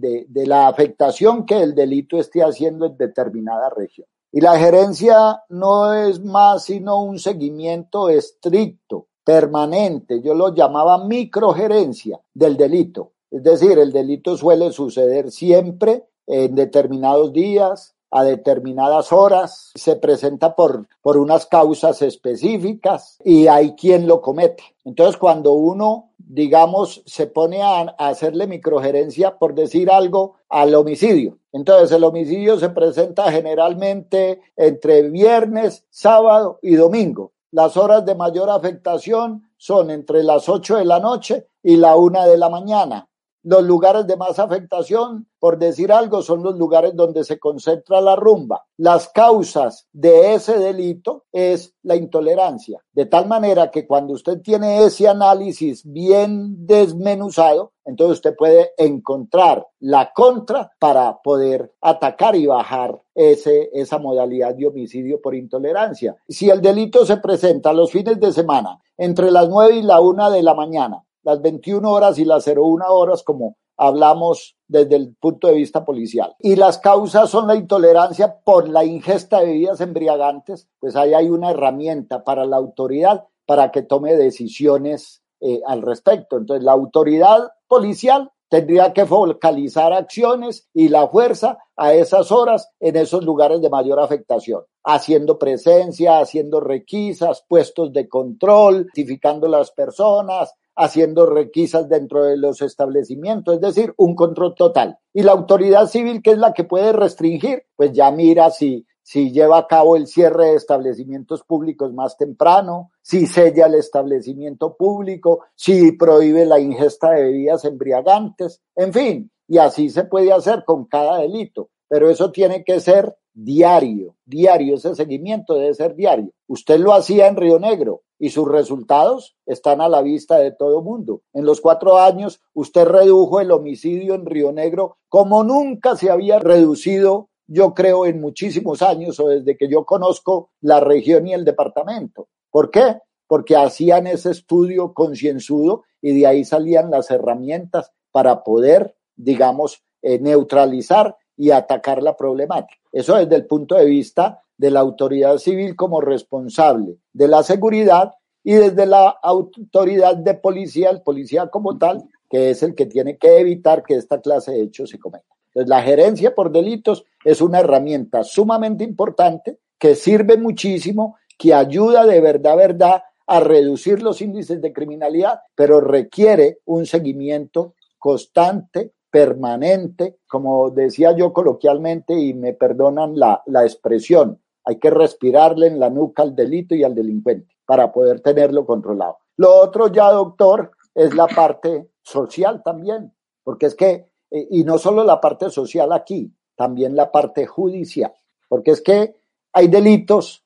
[0.46, 4.06] la afectación que el delito esté haciendo en determinada región.
[4.30, 12.20] Y la gerencia no es más sino un seguimiento estricto, permanente, yo lo llamaba microgerencia
[12.32, 13.12] del delito.
[13.30, 20.54] Es decir, el delito suele suceder siempre en determinados días, a determinadas horas, se presenta
[20.54, 24.62] por unas causas específicas y hay quien lo comete.
[24.84, 31.36] Entonces, cuando uno, digamos, se pone a, hacerle microgerencia, por decir algo, al homicidio.
[31.52, 37.32] Entonces, el homicidio se presenta generalmente entre viernes, sábado y domingo.
[37.50, 42.26] Las horas de mayor afectación son entre las 8 de la noche y la 1
[42.26, 43.10] de la mañana.
[43.44, 48.14] Los lugares de más afectación, por decir algo, son los lugares donde se concentra la
[48.14, 48.66] rumba.
[48.76, 52.80] Las causas de ese delito es la intolerancia.
[52.92, 59.66] De tal manera que cuando usted tiene ese análisis bien desmenuzado, entonces usted puede encontrar
[59.80, 66.16] la contra para poder atacar y bajar ese, esa modalidad de homicidio por intolerancia.
[66.28, 70.30] Si el delito se presenta los fines de semana entre las 9 y la 1
[70.30, 75.48] de la mañana, las 21 horas y las 01 horas como hablamos desde el punto
[75.48, 76.34] de vista policial.
[76.38, 81.28] Y las causas son la intolerancia por la ingesta de bebidas embriagantes, pues ahí hay
[81.28, 86.36] una herramienta para la autoridad para que tome decisiones eh, al respecto.
[86.36, 92.96] Entonces, la autoridad policial tendría que focalizar acciones y la fuerza a esas horas en
[92.96, 100.54] esos lugares de mayor afectación, haciendo presencia, haciendo requisas, puestos de control, identificando las personas,
[100.76, 104.98] haciendo requisas dentro de los establecimientos, es decir, un control total.
[105.12, 109.32] Y la autoridad civil, que es la que puede restringir, pues ya mira si, si
[109.32, 115.44] lleva a cabo el cierre de establecimientos públicos más temprano, si sella el establecimiento público,
[115.54, 120.86] si prohíbe la ingesta de bebidas embriagantes, en fin, y así se puede hacer con
[120.86, 126.30] cada delito, pero eso tiene que ser diario, diario, ese seguimiento debe ser diario.
[126.46, 130.80] Usted lo hacía en Río Negro, y sus resultados están a la vista de todo
[130.80, 131.22] mundo.
[131.32, 136.38] En los cuatro años, usted redujo el homicidio en Río Negro como nunca se había
[136.38, 141.44] reducido, yo creo, en muchísimos años o desde que yo conozco la región y el
[141.44, 142.28] departamento.
[142.48, 142.98] ¿Por qué?
[143.26, 150.20] Porque hacían ese estudio concienzudo y de ahí salían las herramientas para poder, digamos, eh,
[150.20, 152.80] neutralizar y atacar la problemática.
[152.92, 158.12] Eso desde el punto de vista de la autoridad civil como responsable de la seguridad
[158.44, 163.16] y desde la autoridad de policía, el policía como tal, que es el que tiene
[163.16, 165.26] que evitar que esta clase de hechos se cometa.
[165.48, 172.06] Entonces, la gerencia por delitos es una herramienta sumamente importante que sirve muchísimo, que ayuda
[172.06, 180.16] de verdad, verdad, a reducir los índices de criminalidad, pero requiere un seguimiento constante, permanente,
[180.26, 185.90] como decía yo coloquialmente, y me perdonan la, la expresión, hay que respirarle en la
[185.90, 189.18] nuca al delito y al delincuente para poder tenerlo controlado.
[189.36, 193.12] Lo otro ya, doctor, es la parte social también,
[193.44, 198.14] porque es que, eh, y no solo la parte social aquí, también la parte judicial,
[198.48, 199.14] porque es que
[199.52, 200.42] hay delitos,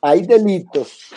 [0.00, 1.10] hay delitos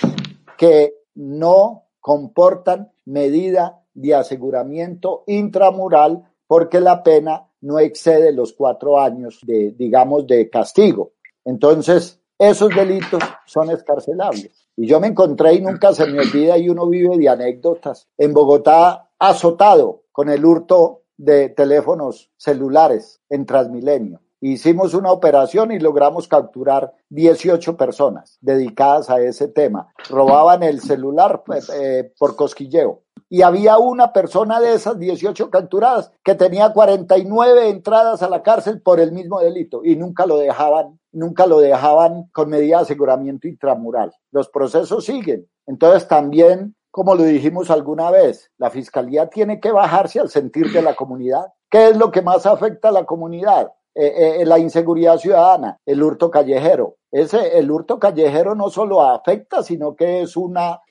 [0.57, 9.39] que no comportan medida de aseguramiento intramural porque la pena no excede los cuatro años
[9.43, 11.11] de, digamos, de castigo.
[11.43, 14.69] Entonces, esos delitos son escarcelables.
[14.75, 18.07] Y yo me encontré y nunca se me olvida y uno vive de anécdotas.
[18.17, 24.21] En Bogotá, azotado con el hurto de teléfonos celulares en Transmilenio.
[24.39, 29.91] Hicimos una operación y logramos capturar 18 personas dedicadas a ese tema.
[30.09, 36.11] Robaban el celular pues, eh, por cosquilleo y había una persona de esas 18 capturadas
[36.23, 40.99] que tenía 49 entradas a la cárcel por el mismo delito y nunca lo dejaban,
[41.11, 44.13] nunca lo dejaban con medida de aseguramiento intramural.
[44.31, 45.47] Los procesos siguen.
[45.65, 50.81] Entonces también como lo dijimos alguna vez, la fiscalía tiene que bajarse al sentir de
[50.81, 51.45] la comunidad.
[51.69, 53.71] ¿Qué es lo que más afecta a la comunidad?
[53.93, 56.95] Eh, eh, la inseguridad ciudadana, el hurto callejero.
[57.11, 60.86] Ese, el hurto callejero no solo afecta, sino que es una, eh,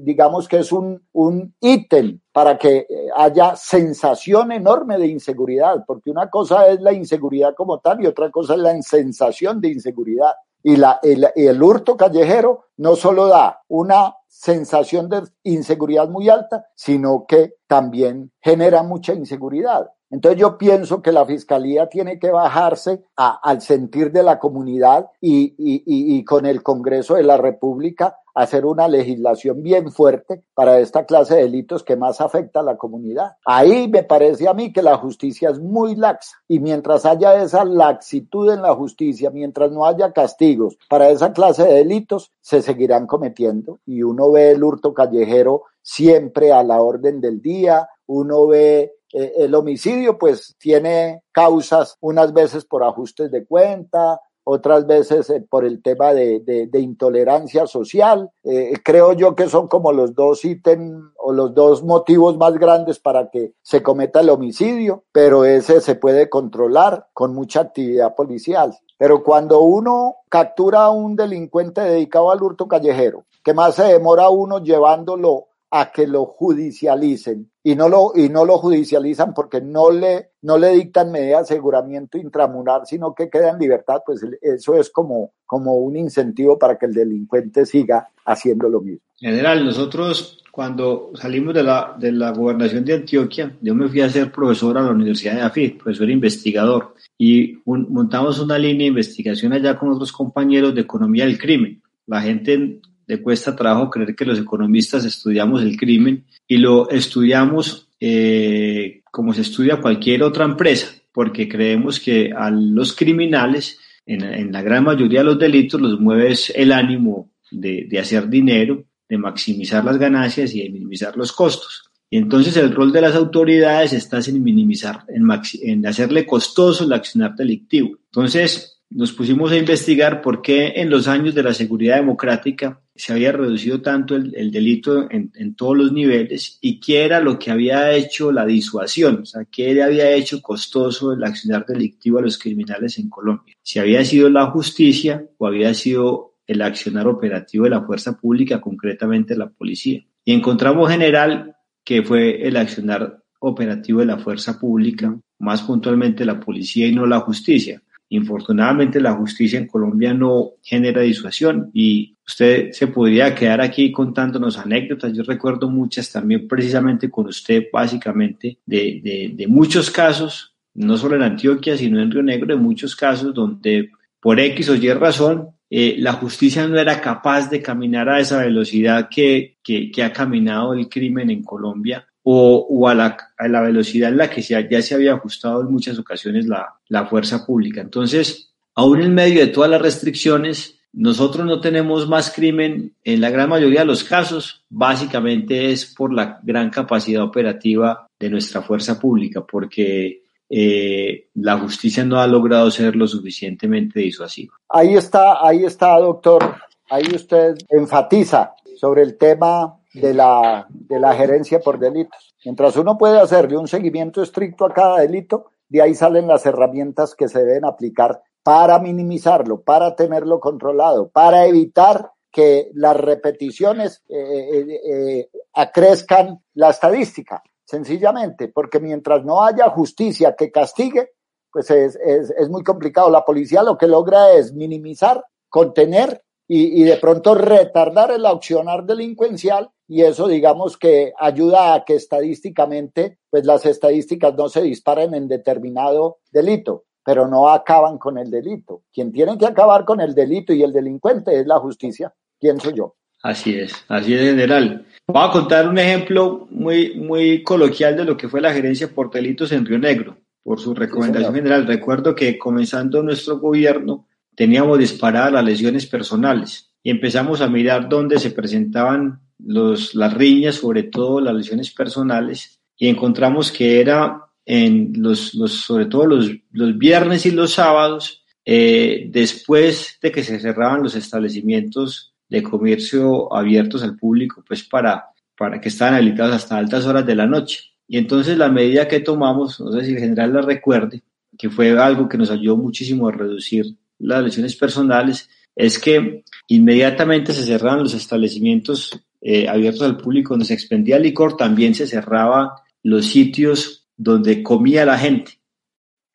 [0.00, 2.86] digamos que es un, un ítem para que
[3.16, 8.30] haya sensación enorme de inseguridad, porque una cosa es la inseguridad como tal y otra
[8.30, 10.34] cosa es la sensación de inseguridad.
[10.62, 16.66] Y la, el, el hurto callejero no solo da una sensación de inseguridad muy alta,
[16.74, 19.90] sino que también genera mucha inseguridad.
[20.10, 25.54] Entonces yo pienso que la fiscalía tiene que bajarse al sentir de la comunidad y,
[25.58, 31.34] y, con el Congreso de la República hacer una legislación bien fuerte para esta clase
[31.34, 33.32] de delitos que más afecta a la comunidad.
[33.44, 37.64] Ahí me parece a mí que la justicia es muy laxa y mientras haya esa
[37.64, 43.08] laxitud en la justicia, mientras no haya castigos para esa clase de delitos, se seguirán
[43.08, 48.98] cometiendo y uno ve el hurto callejero siempre a la orden del día, uno ve
[49.12, 54.20] eh, el homicidio pues tiene causas unas veces por ajustes de cuenta,
[54.50, 58.30] otras veces eh, por el tema de, intolerancia social.
[58.44, 62.98] Eh, creo yo que son como los dos ítems o los dos motivos más grandes
[62.98, 68.74] para que se cometa el homicidio, pero ese se puede controlar con mucha actividad policial.
[68.96, 74.30] Pero cuando uno captura a un delincuente dedicado al hurto callejero, que más se demora
[74.30, 79.90] uno llevándolo a que lo judicialicen y no lo, y no lo judicializan porque no
[79.90, 84.74] le, no le dictan medidas de aseguramiento intramural, sino que queda en libertad, pues eso
[84.76, 89.02] es como, como un incentivo para que el delincuente siga haciendo lo mismo.
[89.16, 94.08] General, nosotros cuando salimos de la, de la gobernación de Antioquia, yo me fui a
[94.08, 99.52] ser profesor a la Universidad de AFIT, profesor investigador, y montamos una línea de investigación
[99.52, 101.80] allá con otros compañeros de economía del crimen.
[102.06, 107.88] La gente le cuesta trabajo creer que los economistas estudiamos el crimen y lo estudiamos
[107.98, 114.62] eh, como se estudia cualquier otra empresa, porque creemos que a los criminales, en, la
[114.62, 119.98] gran mayoría de los delitos, los mueve el ánimo de, hacer dinero, de maximizar las
[119.98, 121.90] ganancias y de minimizar los costos.
[122.10, 125.26] Y entonces el rol de las autoridades está en minimizar, en,
[125.62, 127.98] en hacerle costoso el accionar delictivo.
[128.04, 133.12] Entonces, nos pusimos a investigar por qué en los años de la seguridad democrática se
[133.12, 137.92] había reducido tanto el, delito en, todos los niveles y qué era lo que había
[137.92, 142.38] hecho la disuasión, o sea, qué le había hecho costoso el accionar delictivo a los
[142.38, 143.54] criminales en Colombia.
[143.62, 148.60] Si había sido la justicia o había sido el accionar operativo de la fuerza pública,
[148.60, 150.04] concretamente la policía.
[150.24, 156.40] Y encontramos general que fue el accionar operativo de la fuerza pública, más puntualmente la
[156.40, 157.82] policía y no la justicia.
[158.10, 164.56] Infortunadamente la justicia en Colombia no genera disuasión y usted se podría quedar aquí contándonos
[164.58, 165.12] anécdotas.
[165.12, 171.22] Yo recuerdo muchas también precisamente con usted básicamente de, de, muchos casos, no solo en
[171.22, 173.90] Antioquia, sino en Río Negro, de muchos casos donde
[174.20, 178.40] por X o Y razón eh, la justicia no era capaz de caminar a esa
[178.40, 184.10] velocidad que, que ha caminado el crimen en Colombia o, a, la, a, la, velocidad
[184.10, 187.80] en la que ya se había ajustado en muchas ocasiones la, la fuerza pública.
[187.80, 193.30] Entonces, aún en medio de todas las restricciones, nosotros no tenemos más crimen en la
[193.30, 199.00] gran mayoría de los casos, básicamente es por la gran capacidad operativa de nuestra fuerza
[199.00, 204.54] pública, porque eh, la justicia no ha logrado ser lo suficientemente disuasiva.
[204.68, 206.56] Ahí está, ahí está, doctor.
[206.90, 212.34] Ahí usted enfatiza sobre el tema de la, de la gerencia por delitos.
[212.44, 217.14] Mientras uno puede hacerle un seguimiento estricto a cada delito, de ahí salen las herramientas
[217.14, 224.16] que se deben aplicar para minimizarlo, para tenerlo controlado, para evitar que las repeticiones eh,
[224.16, 231.10] eh, eh, acrezcan la estadística, sencillamente, porque mientras no haya justicia que castigue,
[231.50, 233.10] pues es, es, es muy complicado.
[233.10, 238.84] La policía lo que logra es minimizar, contener y, y, de pronto retardar el accionar
[238.84, 245.14] delincuencial y eso digamos que ayuda a que estadísticamente pues las estadísticas no se disparen
[245.14, 248.82] en determinado delito, pero no acaban con el delito.
[248.92, 252.96] Quien tiene que acabar con el delito y el delincuente es la justicia, pienso yo.
[253.22, 254.86] Así es, así es general.
[255.06, 259.10] Voy a contar un ejemplo muy, muy coloquial de lo que fue la gerencia por
[259.10, 261.66] delitos en Río Negro, por su recomendación general.
[261.66, 268.18] Recuerdo que comenzando nuestro gobierno, teníamos disparadas las lesiones personales y empezamos a mirar dónde
[268.18, 274.92] se presentaban los, las riñas, sobre todo las lesiones personales, y encontramos que era en
[274.96, 280.40] los, los sobre todo los, los viernes y los sábados, eh, después de que se
[280.40, 286.56] cerraban los establecimientos de comercio abiertos al público, pues para, para que estaban habilitados hasta
[286.56, 287.60] altas horas de la noche.
[287.86, 291.02] Y entonces la medida que tomamos, no sé si el general la recuerde,
[291.36, 293.66] que fue algo que nos ayudó muchísimo a reducir
[293.98, 300.46] las lesiones personales, es que inmediatamente se cerraron los establecimientos eh, abiertos al público donde
[300.46, 302.50] se expendía licor, también se cerraban
[302.82, 305.40] los sitios donde comía la gente.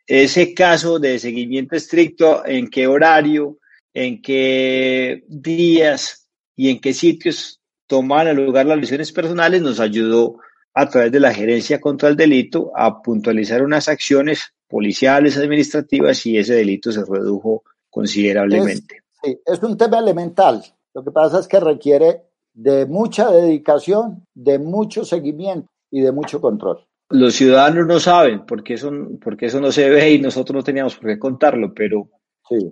[0.08, 3.58] Ese caso de seguimiento estricto, en qué horario,
[3.94, 10.38] en qué días y en qué sitios tomaban lugar las lesiones personales, nos ayudó
[10.74, 16.38] a través de la gerencia contra el delito a puntualizar unas acciones policiales, administrativas y
[16.38, 19.04] ese delito se redujo considerablemente.
[19.24, 20.64] sí, es un tema elemental.
[20.94, 22.24] Lo que pasa es que requiere
[22.54, 26.86] de mucha dedicación, de mucho seguimiento y de mucho control.
[27.10, 28.92] Los ciudadanos no saben porque eso,
[29.22, 32.10] porque eso no se ve y nosotros no teníamos por qué contarlo, pero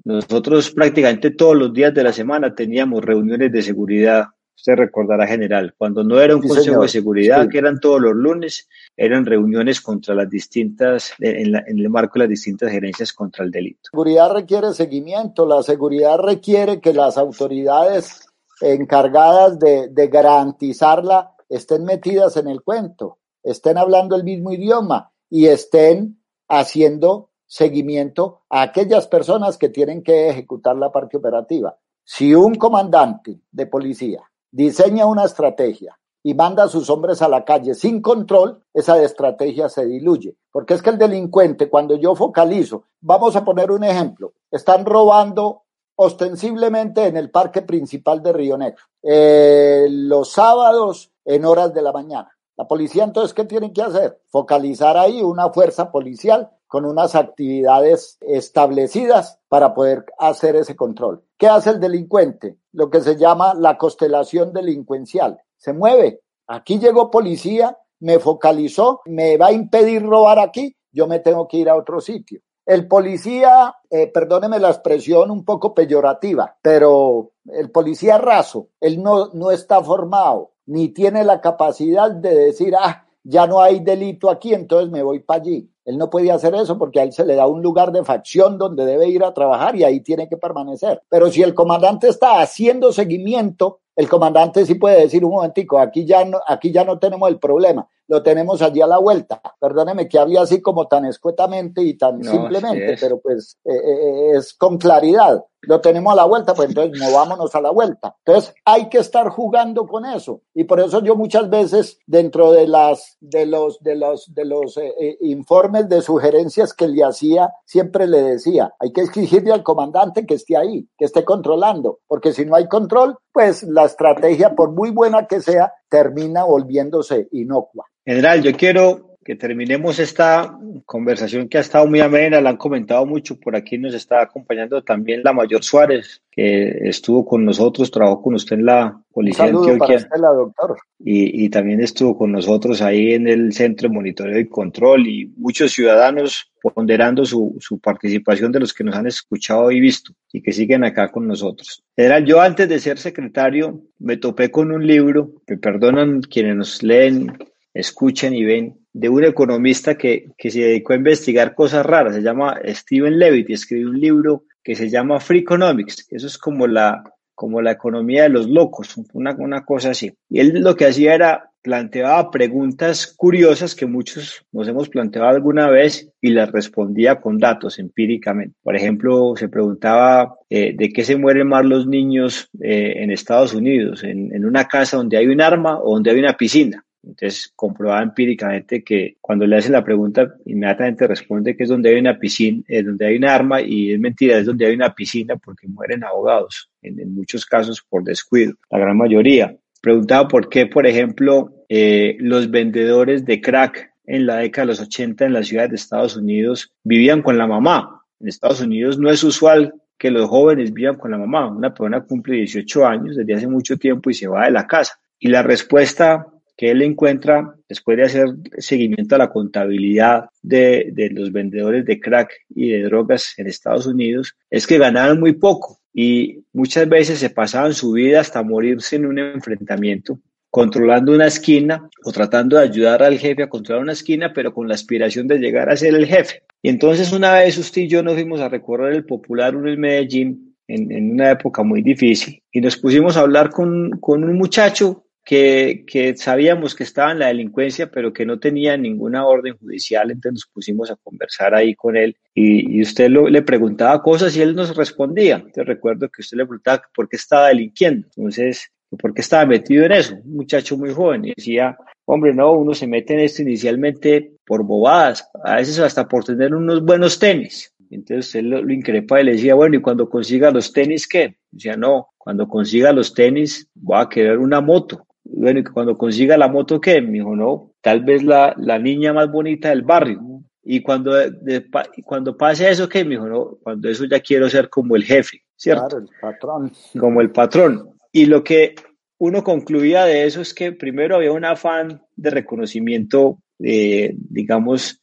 [0.04, 4.26] nosotros prácticamente todos los días de la semana teníamos reuniones de seguridad.
[4.56, 8.68] Usted recordará, general, cuando no era un consejo de seguridad, que eran todos los lunes,
[8.96, 13.50] eran reuniones contra las distintas, en, en, el marco de las distintas gerencias contra el
[13.50, 13.80] delito.
[13.86, 18.31] La seguridad requiere seguimiento, la seguridad requiere que las autoridades
[18.62, 26.22] encargadas de, garantizarla estén metidas en el cuento, estén hablando el mismo idioma y estén
[26.48, 31.78] haciendo seguimiento a aquellas personas que tienen que ejecutar la parte operativa.
[32.04, 37.44] Si un comandante de policía diseña una estrategia y manda a sus hombres a la
[37.44, 40.36] calle sin control, esa estrategia se diluye.
[40.52, 45.64] Porque es que el delincuente, cuando yo focalizo, vamos a poner un ejemplo, están robando
[45.96, 51.92] ostensiblemente en el parque principal de Río Negro, eh, los sábados en horas de la
[51.92, 52.32] mañana.
[52.58, 54.22] La policía entonces, ¿qué tiene que hacer?
[54.28, 61.24] Focalizar ahí una fuerza policial con unas actividades establecidas para poder hacer ese control.
[61.38, 62.60] ¿Qué hace el delincuente?
[62.72, 65.42] Lo que se llama la constelación delincuencial.
[65.58, 66.22] Se mueve.
[66.48, 71.58] Aquí llegó policía, me focalizó, me va a impedir robar aquí, yo me tengo que
[71.58, 72.42] ir a otro sitio.
[72.66, 79.30] El policía, eh, perdóneme la expresión un poco peyorativa, pero el policía raso, él no,
[79.34, 84.54] no está formado, ni tiene la capacidad de decir, ah, ya no hay delito aquí,
[84.54, 85.70] entonces me voy para allí.
[85.84, 88.58] Él no puede hacer eso porque a él se le da un lugar de facción
[88.58, 91.02] donde debe ir a trabajar y ahí tiene que permanecer.
[91.10, 96.06] Pero si el comandante está haciendo seguimiento, el comandante sí puede decir un momentico, aquí
[96.06, 99.42] ya no, aquí ya no tenemos el problema lo tenemos allí a la vuelta.
[99.58, 104.32] Perdóneme que hable así como tan escuetamente y tan simplemente, pero pues eh, eh, eh,
[104.36, 105.46] es con claridad.
[105.62, 108.18] Lo tenemos a la vuelta, pues entonces movámonos a la vuelta.
[108.26, 110.42] Entonces hay que estar jugando con eso.
[110.54, 114.78] Y por eso yo muchas veces dentro de las, de los, de los, de los
[115.22, 120.34] informes de sugerencias que le hacía, siempre le decía, hay que exigirle al comandante que
[120.34, 124.90] esté ahí, que esté controlando, porque si no hay control, pues la estrategia, por muy
[124.90, 127.86] buena que sea, termina volviéndose inocua.
[128.06, 133.06] General, yo quiero que terminemos esta conversación que ha estado muy amena, la han comentado
[133.06, 138.22] mucho, por aquí nos está acompañando también la Mayor Suárez, que estuvo con nosotros, trabajó
[138.22, 140.08] con usted en la Policía de Antioquia.
[140.20, 140.78] doctor.
[141.00, 145.32] Y, y, también estuvo con nosotros ahí en el Centro de Monitoreo y Control y
[145.38, 150.42] muchos ciudadanos ponderando su, su participación de los que nos han escuchado y visto y
[150.42, 151.84] que siguen acá con nosotros.
[151.96, 156.84] Era yo antes de ser secretario me topé con un libro, me perdonan quienes nos
[156.84, 157.34] leen
[157.74, 162.16] escuchen y ven, de un economista que, que se dedicó a investigar cosas raras.
[162.16, 166.08] Se llama Steven Levitt y escribió un libro que se llama Free Economics.
[166.10, 167.04] Eso es como la,
[167.34, 170.14] como la economía de los locos, una, una cosa así.
[170.30, 175.70] Y él lo que hacía era planteaba preguntas curiosas que muchos nos hemos planteado alguna
[175.70, 178.56] vez y las respondía con datos empíricamente.
[178.64, 183.54] Por ejemplo, se preguntaba eh, de qué se mueren más los niños eh, en Estados
[183.54, 186.84] Unidos, en, en, una casa donde hay un arma o donde hay una piscina.
[187.04, 192.00] Entonces, comprobaba empíricamente que cuando le hacen la pregunta, inmediatamente responde que es donde hay
[192.00, 195.36] una piscina, es donde hay un arma y es mentira, es donde hay una piscina
[195.38, 199.56] porque mueren ahogados, en, muchos casos por descuido, la gran mayoría.
[199.82, 204.80] Preguntaba por qué, por ejemplo, eh, los vendedores de crack en la década de los
[204.82, 208.04] 80 en las ciudades de Estados Unidos vivían con la mamá.
[208.20, 211.48] En Estados Unidos no es usual que los jóvenes vivan con la mamá.
[211.50, 215.00] Una persona cumple 18 años desde hace mucho tiempo y se va de la casa.
[215.20, 216.28] Y la respuesta
[216.62, 218.28] que él encuentra después de hacer
[218.60, 223.88] seguimiento a la contabilidad de, de, los vendedores de crack y de drogas en Estados
[223.88, 228.98] Unidos es que ganaban muy poco y muchas veces se pasaban su vida hasta morirse
[228.98, 230.20] en un enfrentamiento
[230.52, 234.68] controlando una esquina o tratando de ayudar al jefe a controlar una esquina, pero con
[234.68, 236.44] la aspiración de llegar a ser el jefe.
[236.62, 240.56] Y entonces una vez usted y yo nos fuimos a recorrer el popular en Medellín
[240.68, 245.06] en, en, una época muy difícil y nos pusimos a hablar con, con un muchacho
[245.24, 250.10] que, que, sabíamos que estaba en la delincuencia, pero que no tenía ninguna orden judicial,
[250.12, 254.36] entonces nos pusimos a conversar ahí con él y, y usted lo, le preguntaba cosas
[254.36, 255.36] y él nos respondía.
[255.36, 259.86] Entonces recuerdo que usted le preguntaba por qué estaba delinquiendo, entonces, por qué estaba metido
[259.86, 263.42] en eso, un muchacho muy joven, y decía, hombre, no, uno se mete en esto
[263.42, 267.74] inicialmente por bobadas, a veces hasta por tener unos buenos tenis.
[267.90, 271.38] Entonces él lo, lo increpa y le decía, bueno, ¿y cuando consiga los tenis qué?
[271.52, 275.06] Decía, no, cuando consiga los tenis voy a querer una moto.
[275.24, 277.02] Bueno, cuando consiga la moto qué?
[277.02, 280.20] Me dijo, no, tal vez la, la niña más bonita del barrio.
[280.64, 281.66] Y cuando, de,
[282.04, 283.04] cuando pase eso, ¿qué?
[283.04, 285.88] Me dijo, no, cuando eso ya quiero ser como el jefe, ¿cierto?
[285.88, 286.72] Claro, el patrón.
[287.00, 287.90] Como el patrón.
[288.12, 288.76] Y lo que
[289.18, 295.02] uno concluía de eso es que primero había un afán de reconocimiento, eh, digamos,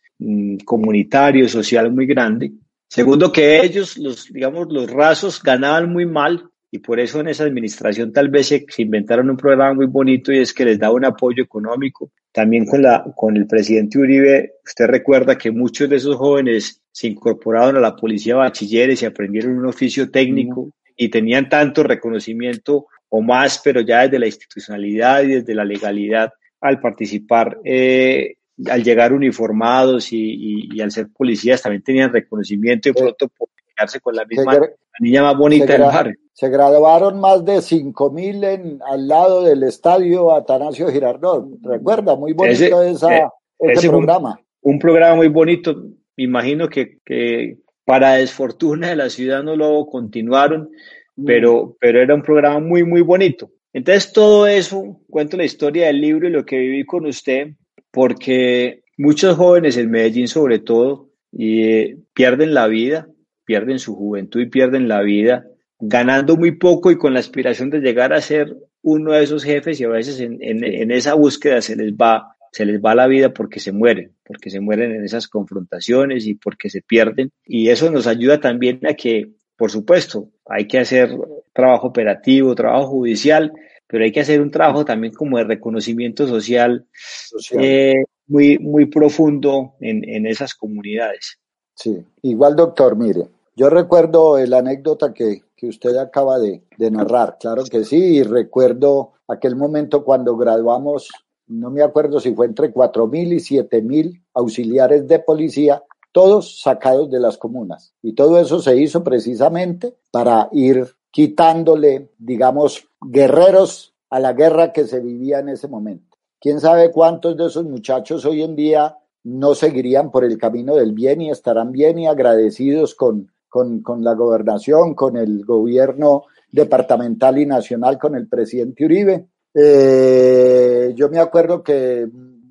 [0.64, 2.52] comunitario, social muy grande.
[2.88, 7.44] Segundo, que ellos, los, digamos, los rasos ganaban muy mal y por eso en esa
[7.44, 10.94] administración tal vez se, se, inventaron un programa muy bonito y es que les daba
[10.94, 12.10] un apoyo económico.
[12.30, 17.08] También con, la, con el presidente Uribe, usted recuerda que muchos de esos jóvenes se
[17.08, 23.22] incorporaron a la policía bachilleres y aprendieron un oficio técnico y tenían tanto reconocimiento o
[23.22, 28.34] más, pero ya desde la institucionalidad y desde la legalidad al participar eh,
[28.66, 33.48] al llegar uniformados y, y, y, al ser policías también tenían reconocimiento y pronto por
[33.78, 34.68] quedarse con la misma la
[35.00, 36.14] niña más bonita del barrio.
[36.32, 41.46] Se graduaron más de 5 mil al lado del estadio Atanasio Girardot.
[41.62, 44.40] Recuerda, muy bonito ese, esa, eh, ese, ese programa.
[44.62, 45.74] Un, un, programa muy bonito.
[46.16, 50.70] Me imagino que, que, para desfortuna de la ciudad no lo continuaron,
[51.16, 51.24] mm.
[51.24, 53.50] pero, pero era un programa muy, muy bonito.
[53.72, 57.52] Entonces todo eso, cuento la historia del libro y lo que viví con usted,
[57.90, 63.08] porque muchos jóvenes en Medellín sobre todo y, eh, pierden la vida,
[63.48, 65.46] pierden su juventud y pierden la vida
[65.80, 69.80] ganando muy poco y con la aspiración de llegar a ser uno de esos jefes
[69.80, 73.06] y a veces en, en, en esa búsqueda se les va se les va la
[73.06, 77.30] vida porque se mueren, porque se mueren en esas confrontaciones y porque se pierden.
[77.44, 81.10] Y eso nos ayuda también a que, por supuesto, hay que hacer
[81.52, 83.52] trabajo operativo, trabajo judicial,
[83.86, 87.64] pero hay que hacer un trabajo también como de reconocimiento social, social.
[87.64, 91.38] Eh, muy, muy profundo en, en esas comunidades.
[91.74, 93.28] Sí, igual doctor, mire,
[93.58, 98.22] yo recuerdo la anécdota que, que usted acaba de, de, narrar, claro que sí, y
[98.22, 101.08] recuerdo aquel momento cuando graduamos,
[101.48, 105.82] no me acuerdo si fue entre cuatro mil y siete mil auxiliares de policía,
[106.12, 107.92] todos sacados de las comunas.
[108.00, 114.86] Y todo eso se hizo precisamente para ir quitándole, digamos, guerreros a la guerra que
[114.86, 116.16] se vivía en ese momento.
[116.40, 120.92] ¿Quién sabe cuántos de esos muchachos hoy en día no seguirían por el camino del
[120.92, 127.38] bien y estarán bien y agradecidos con, con, con, la gobernación, con el gobierno departamental
[127.38, 129.26] y nacional, con el presidente Uribe.
[129.54, 132.08] Eh, yo me acuerdo que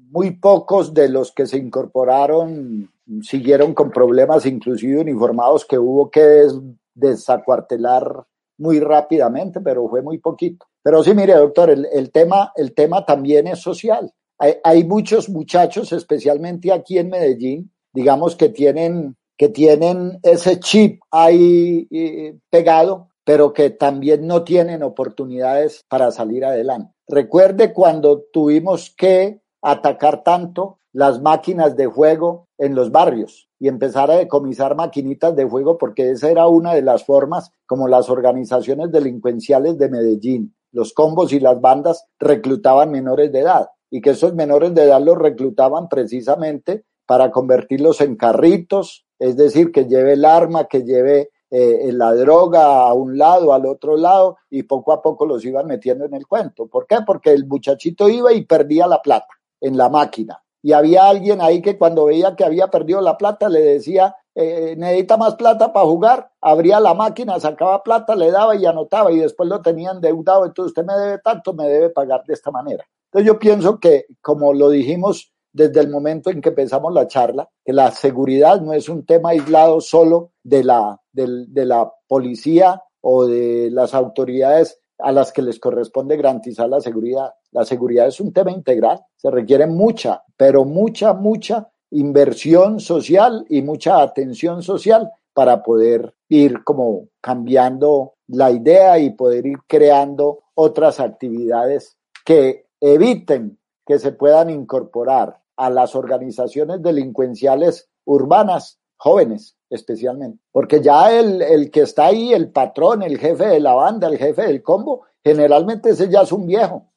[0.10, 2.90] muy pocos de los que se incorporaron
[3.22, 6.54] siguieron con problemas, inclusive uniformados, que hubo que des,
[6.94, 8.26] desacuartelar
[8.58, 10.66] muy rápidamente, pero fue muy poquito.
[10.82, 14.12] Pero sí, mire, doctor, el, el tema, el tema también es social.
[14.40, 21.02] Hay, hay, muchos muchachos, especialmente aquí en Medellín, digamos que tienen, que tienen ese chip
[21.12, 26.94] ahí eh, pegado, pero que también no tienen oportunidades para salir adelante.
[27.08, 34.10] Recuerde cuando tuvimos que atacar tanto las máquinas de juego en los barrios y empezar
[34.10, 38.92] a decomisar maquinitas de juego porque esa era una de las formas como las organizaciones
[38.92, 44.34] delincuenciales de Medellín, los combos y las bandas reclutaban menores de edad y que esos
[44.34, 50.26] menores de edad los reclutaban precisamente para convertirlos en carritos, es decir, que lleve el
[50.26, 55.02] arma, que lleve eh, la droga a un lado, al otro lado, y poco a
[55.02, 56.68] poco los iban metiendo en el cuento.
[56.68, 56.98] ¿Por qué?
[57.06, 59.28] Porque el muchachito iba y perdía la plata
[59.62, 60.42] en la máquina.
[60.62, 64.76] Y había alguien ahí que cuando veía que había perdido la plata le decía, eh,
[64.78, 69.18] necesita más plata para jugar, abría la máquina, sacaba plata, le daba y anotaba y
[69.18, 72.86] después lo tenían deudado, entonces usted me debe tanto, me debe pagar de esta manera.
[73.06, 77.50] Entonces yo pienso que, como lo dijimos desde el momento en que empezamos la charla,
[77.66, 82.84] que la seguridad no es un tema aislado solo de la, de, de la policía
[83.02, 87.34] o de las autoridades a las que les corresponde garantizar la seguridad.
[87.52, 93.64] La seguridad es un tema integral, se requiere mucha, pero mucha, mucha inversión social y
[93.64, 101.00] mucha atención social para poder ir como cambiando la idea y poder ir creando otras
[101.00, 110.40] actividades que eviten que se puedan incorporar a las organizaciones delincuenciales urbanas, jóvenes especialmente.
[110.52, 114.18] Porque ya el, el que está ahí, el patrón, el jefe de la banda, el
[114.18, 116.88] jefe del combo, generalmente ese ya es un viejo.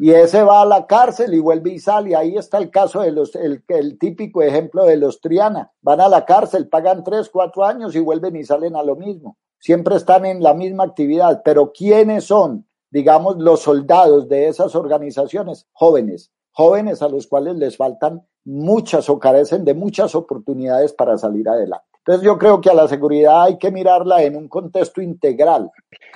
[0.00, 2.14] Y ese va a la cárcel y vuelve y sale.
[2.14, 5.72] Ahí está el caso de los, el, el típico ejemplo de los Triana.
[5.80, 9.38] Van a la cárcel, pagan tres, cuatro años y vuelven y salen a lo mismo.
[9.58, 11.40] Siempre están en la misma actividad.
[11.42, 15.66] Pero ¿quiénes son, digamos, los soldados de esas organizaciones?
[15.72, 16.30] Jóvenes.
[16.52, 21.86] Jóvenes a los cuales les faltan muchas o carecen de muchas oportunidades para salir adelante.
[21.98, 25.70] Entonces yo creo que a la seguridad hay que mirarla en un contexto integral,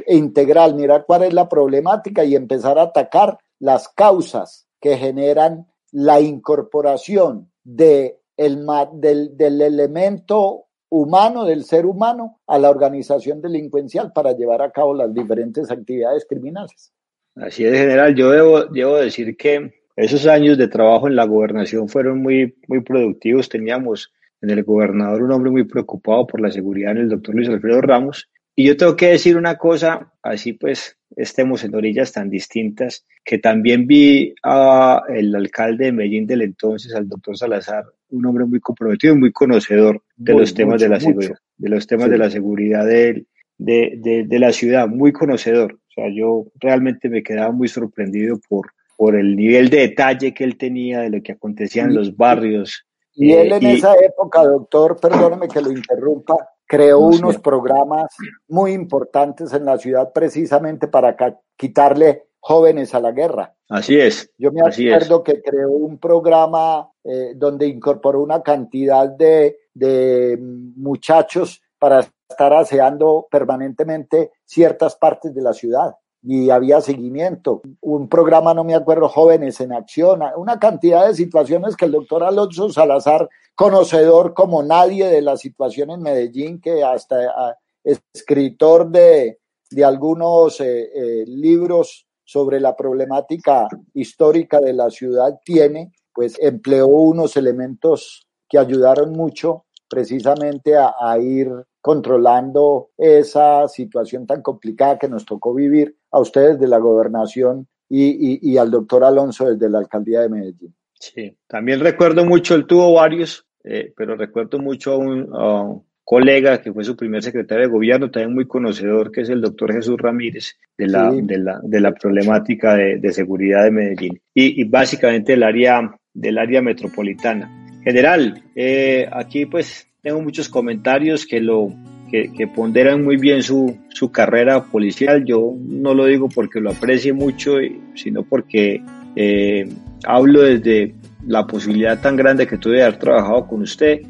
[0.09, 6.20] integral, mirar cuál es la problemática y empezar a atacar las causas que generan la
[6.20, 14.32] incorporación de el, del, del elemento humano, del ser humano, a la organización delincuencial para
[14.32, 16.93] llevar a cabo las diferentes actividades criminales.
[17.37, 18.14] Así es, general.
[18.14, 22.83] Yo debo, debo decir que esos años de trabajo en la gobernación fueron muy, muy
[22.83, 23.49] productivos.
[23.49, 27.49] Teníamos en el gobernador un hombre muy preocupado por la seguridad en el doctor Luis
[27.49, 28.31] Alfredo Ramos.
[28.55, 33.39] Y yo tengo que decir una cosa, así pues estemos en orillas tan distintas, que
[33.39, 39.15] también vi al alcalde de Medellín del entonces, al doctor Salazar, un hombre muy comprometido
[39.15, 42.87] y muy conocedor de los temas de la seguridad, de los temas de la seguridad
[42.87, 43.27] de,
[43.59, 45.75] de, de, la ciudad, muy conocedor.
[45.75, 50.45] O sea, yo realmente me quedaba muy sorprendido por, por el nivel de detalle que
[50.45, 52.87] él tenía de lo que acontecía en los barrios.
[53.15, 56.37] Y él en esa época, doctor, perdóneme que lo interrumpa,
[56.67, 58.15] creó unos programas
[58.49, 61.17] muy importantes en la ciudad precisamente para
[61.57, 63.55] quitarle jóvenes a la guerra.
[63.69, 64.31] Así es.
[64.39, 71.63] Yo me acuerdo que creó un programa eh, donde incorporó una cantidad de, de muchachos
[71.79, 75.95] para estar aseando permanentemente ciertas partes de la ciudad
[76.29, 77.62] y había seguimiento.
[77.81, 82.24] Un programa, no me acuerdo, Jóvenes en Acción, una cantidad de situaciones que el doctor
[82.24, 89.39] Alonso Salazar, conocedor como nadie de la situación en Medellín, que hasta ah, escritor de,
[89.70, 96.89] de algunos eh, eh, libros sobre la problemática histórica de la ciudad tiene, pues empleó
[96.89, 101.51] unos elementos que ayudaron mucho precisamente a ir
[101.87, 108.57] controlando esa situación tan complicada que nos tocó vivir a ustedes de la gobernación y,
[108.57, 110.74] al doctor Alonso desde la alcaldía de Medellín.
[110.95, 116.72] Sí, también recuerdo mucho, él tuvo varios, eh, pero recuerdo mucho a un, colega que
[116.72, 120.57] fue su primer secretario de gobierno, también muy conocedor, que es el doctor Jesús Ramírez,
[120.78, 125.97] de la, de la, de la problemática de, seguridad de Medellín y, básicamente del área,
[126.14, 127.66] del área metropolitana.
[127.87, 131.72] General, eh, aquí pues tengo muchos comentarios que lo
[132.11, 135.24] que, ponderan muy bien su, su, carrera policial.
[135.24, 137.59] Yo no lo digo porque lo aprecie mucho,
[137.95, 138.82] sino porque
[139.14, 139.68] eh,
[140.05, 140.97] hablo desde
[141.28, 144.01] la posibilidad tan grande que tuve de haber trabajado con usted.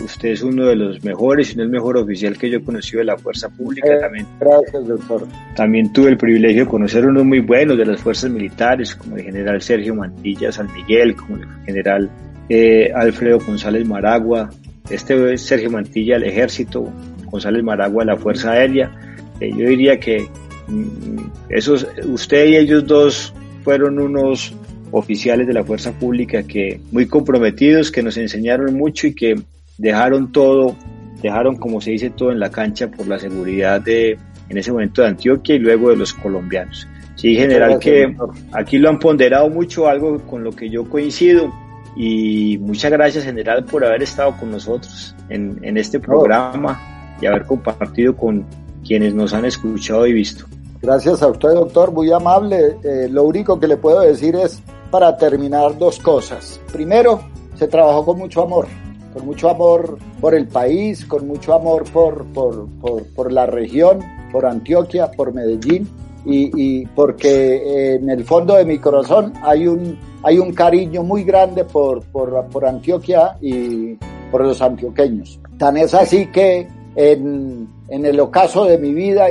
[0.00, 3.00] Usted es uno de los mejores, y no el mejor oficial que yo he conocido
[3.00, 3.94] de la fuerza pública.
[3.94, 5.26] Eh, también, gracias, doctor.
[5.56, 9.24] También tuve el privilegio de conocer unos muy buenos de las fuerzas militares, como el
[9.24, 12.08] general Sergio Mantilla San Miguel, como el general
[12.48, 14.50] eh, Alfredo González Maragua,
[14.90, 16.92] este es Sergio Mantilla del Ejército,
[17.26, 18.92] González Maragua la Fuerza Aérea.
[19.40, 20.28] Eh, yo diría que
[20.68, 21.18] mm,
[21.48, 23.32] esos, usted y ellos dos
[23.62, 24.54] fueron unos
[24.90, 29.34] oficiales de la fuerza pública que muy comprometidos, que nos enseñaron mucho y que
[29.78, 30.76] dejaron todo,
[31.22, 34.18] dejaron como se dice todo en la cancha por la seguridad de
[34.50, 36.86] en ese momento de Antioquia y luego de los colombianos.
[37.16, 38.14] Sí, general, que
[38.52, 41.50] aquí lo han ponderado mucho, algo con lo que yo coincido
[41.96, 47.44] y muchas gracias general por haber estado con nosotros en, en este programa y haber
[47.44, 48.44] compartido con
[48.86, 50.44] quienes nos han escuchado y visto.
[50.82, 52.76] Gracias a usted, doctor, muy amable.
[52.82, 56.60] Eh, lo único que le puedo decir es, para terminar, dos cosas.
[56.72, 57.20] Primero,
[57.54, 58.66] se trabajó con mucho amor,
[59.14, 64.00] con mucho amor por el país, con mucho amor por, por, por, por la región,
[64.30, 65.88] por Antioquia, por Medellín,
[66.24, 71.22] y, y porque en el fondo de mi corazón hay un hay un cariño muy
[71.22, 73.94] grande por, por, por Antioquia y
[74.30, 75.38] por los antioqueños.
[75.58, 76.66] Tan es así que
[76.96, 79.26] en, en el ocaso de mi vida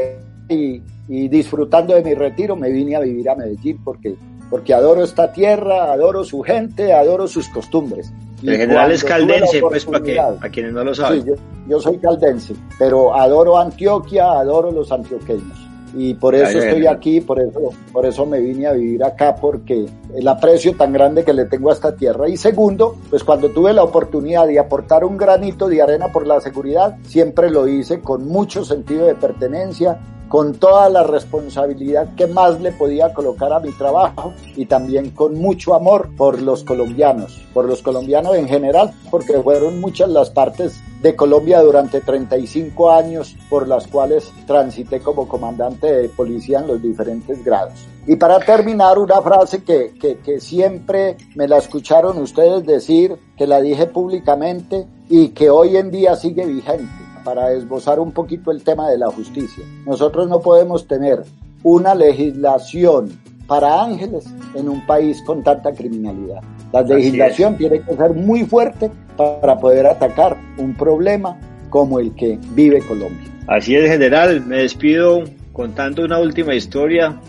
[0.47, 4.15] y, y, disfrutando de mi retiro me vine a vivir a Medellín porque,
[4.51, 8.13] porque adoro esta tierra, adoro su gente, adoro sus costumbres.
[8.43, 11.23] El general es caldense, pues, para que, a quienes no lo saben.
[11.23, 11.35] Sí, yo,
[11.67, 17.39] yo soy caldense, pero adoro Antioquia, adoro los antioqueños y por eso estoy aquí, por
[17.39, 17.59] eso,
[17.91, 19.85] por eso me vine a vivir acá, porque
[20.15, 22.27] el aprecio tan grande que le tengo a esta tierra.
[22.27, 26.41] Y segundo, pues cuando tuve la oportunidad de aportar un granito de arena por la
[26.41, 29.99] seguridad, siempre lo hice con mucho sentido de pertenencia,
[30.33, 35.35] con toda la responsabilidad que más le podía colocar a mi trabajo y también con
[35.35, 40.81] mucho amor por los colombianos, por los colombianos en general, porque fueron muchas las partes
[41.03, 46.81] de Colombia durante 35 años por las cuales transité como comandante de policía en los
[46.81, 47.85] diferentes grados.
[48.07, 53.45] Y para terminar, una frase que, que, que siempre me la escucharon ustedes decir, que
[53.45, 58.63] la dije públicamente y que hoy en día sigue vigente para esbozar un poquito el
[58.63, 59.63] tema de la justicia.
[59.85, 61.23] Nosotros no podemos tener
[61.63, 63.09] una legislación
[63.47, 66.41] para ángeles en un país con tanta criminalidad.
[66.71, 71.37] La legislación tiene que ser muy fuerte para poder atacar un problema
[71.69, 73.29] como el que vive Colombia.
[73.47, 74.45] Así es, general.
[74.45, 77.19] Me despido contando una última historia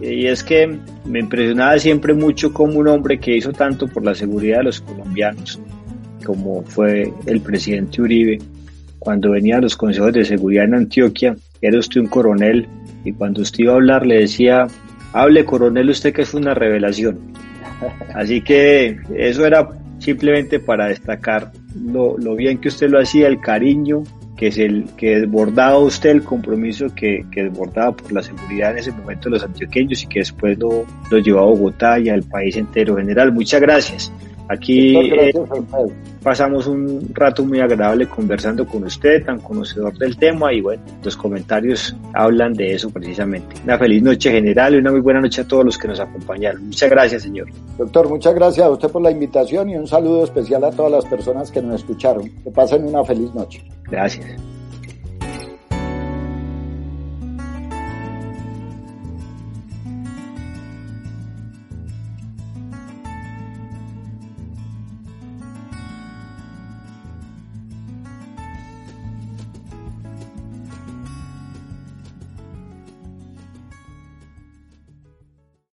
[0.00, 4.14] y es que me impresionaba siempre mucho como un hombre que hizo tanto por la
[4.14, 5.60] seguridad de los colombianos,
[6.24, 8.38] como fue el presidente Uribe,
[9.02, 12.68] cuando venía a los consejos de seguridad en Antioquia, era usted un coronel
[13.04, 14.68] y cuando usted iba a hablar le decía,
[15.12, 17.18] hable coronel usted que es una revelación.
[18.14, 21.50] Así que eso era simplemente para destacar
[21.84, 24.04] lo, bien que usted lo hacía, el cariño
[24.36, 28.78] que es el que desbordaba usted el compromiso que, que, desbordaba por la seguridad en
[28.78, 32.22] ese momento de los antioqueños y que después lo, lo llevó a Bogotá y al
[32.22, 32.96] país entero.
[32.96, 34.12] General, muchas gracias.
[34.52, 35.32] Aquí eh,
[36.22, 41.16] pasamos un rato muy agradable conversando con usted, tan conocedor del tema, y bueno, los
[41.16, 43.56] comentarios hablan de eso precisamente.
[43.64, 46.64] Una feliz noche general y una muy buena noche a todos los que nos acompañaron.
[46.66, 47.48] Muchas gracias, señor.
[47.78, 51.06] Doctor, muchas gracias a usted por la invitación y un saludo especial a todas las
[51.06, 52.28] personas que nos escucharon.
[52.44, 53.64] Que pasen una feliz noche.
[53.90, 54.26] Gracias.